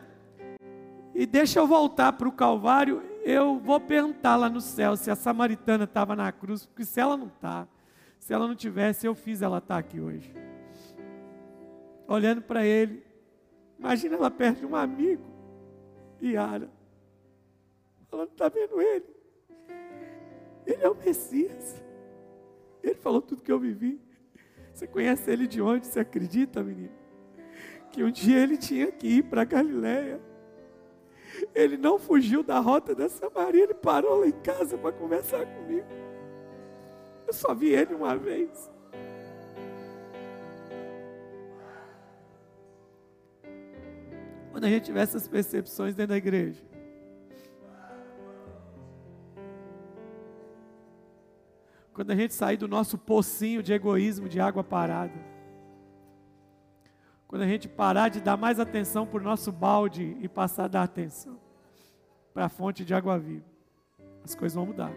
[1.14, 5.16] E deixa eu voltar para o Calvário, eu vou perguntar lá no céu se a
[5.16, 7.66] samaritana estava na cruz, porque se ela não está,
[8.18, 10.32] se ela não tivesse, eu fiz ela estar tá aqui hoje.
[12.06, 13.04] Olhando para ele,
[13.78, 15.24] imagina ela perto de um amigo,
[16.22, 16.70] Yara.
[18.10, 19.04] Ela está vendo ele.
[20.66, 21.82] Ele é o Messias.
[22.82, 24.00] Ele falou tudo que eu vivi.
[24.72, 25.86] Você conhece ele de onde?
[25.86, 26.92] Você acredita, menino?
[27.90, 30.20] Que um dia ele tinha que ir para Galiléia.
[31.54, 35.86] Ele não fugiu da rota da Samaria, ele parou lá em casa para conversar comigo.
[37.26, 38.70] Eu só vi ele uma vez.
[44.50, 46.62] Quando a gente tiver essas percepções dentro da igreja,
[51.92, 55.37] quando a gente sair do nosso pocinho de egoísmo, de água parada,
[57.28, 60.68] quando a gente parar de dar mais atenção para o nosso balde e passar a
[60.68, 61.38] dar atenção
[62.32, 63.44] para a fonte de água viva,
[64.24, 64.90] as coisas vão mudar.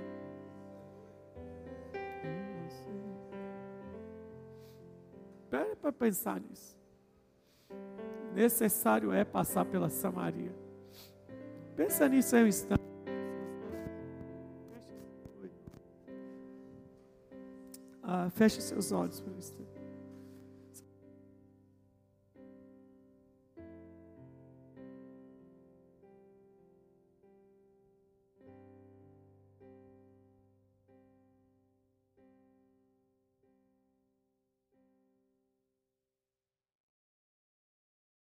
[5.43, 6.79] Espere para pensar nisso.
[8.33, 10.55] Necessário é passar pela Samaria.
[11.75, 12.81] Pensa nisso aí um instante.
[18.01, 19.70] Ah, feche seus olhos por um instante.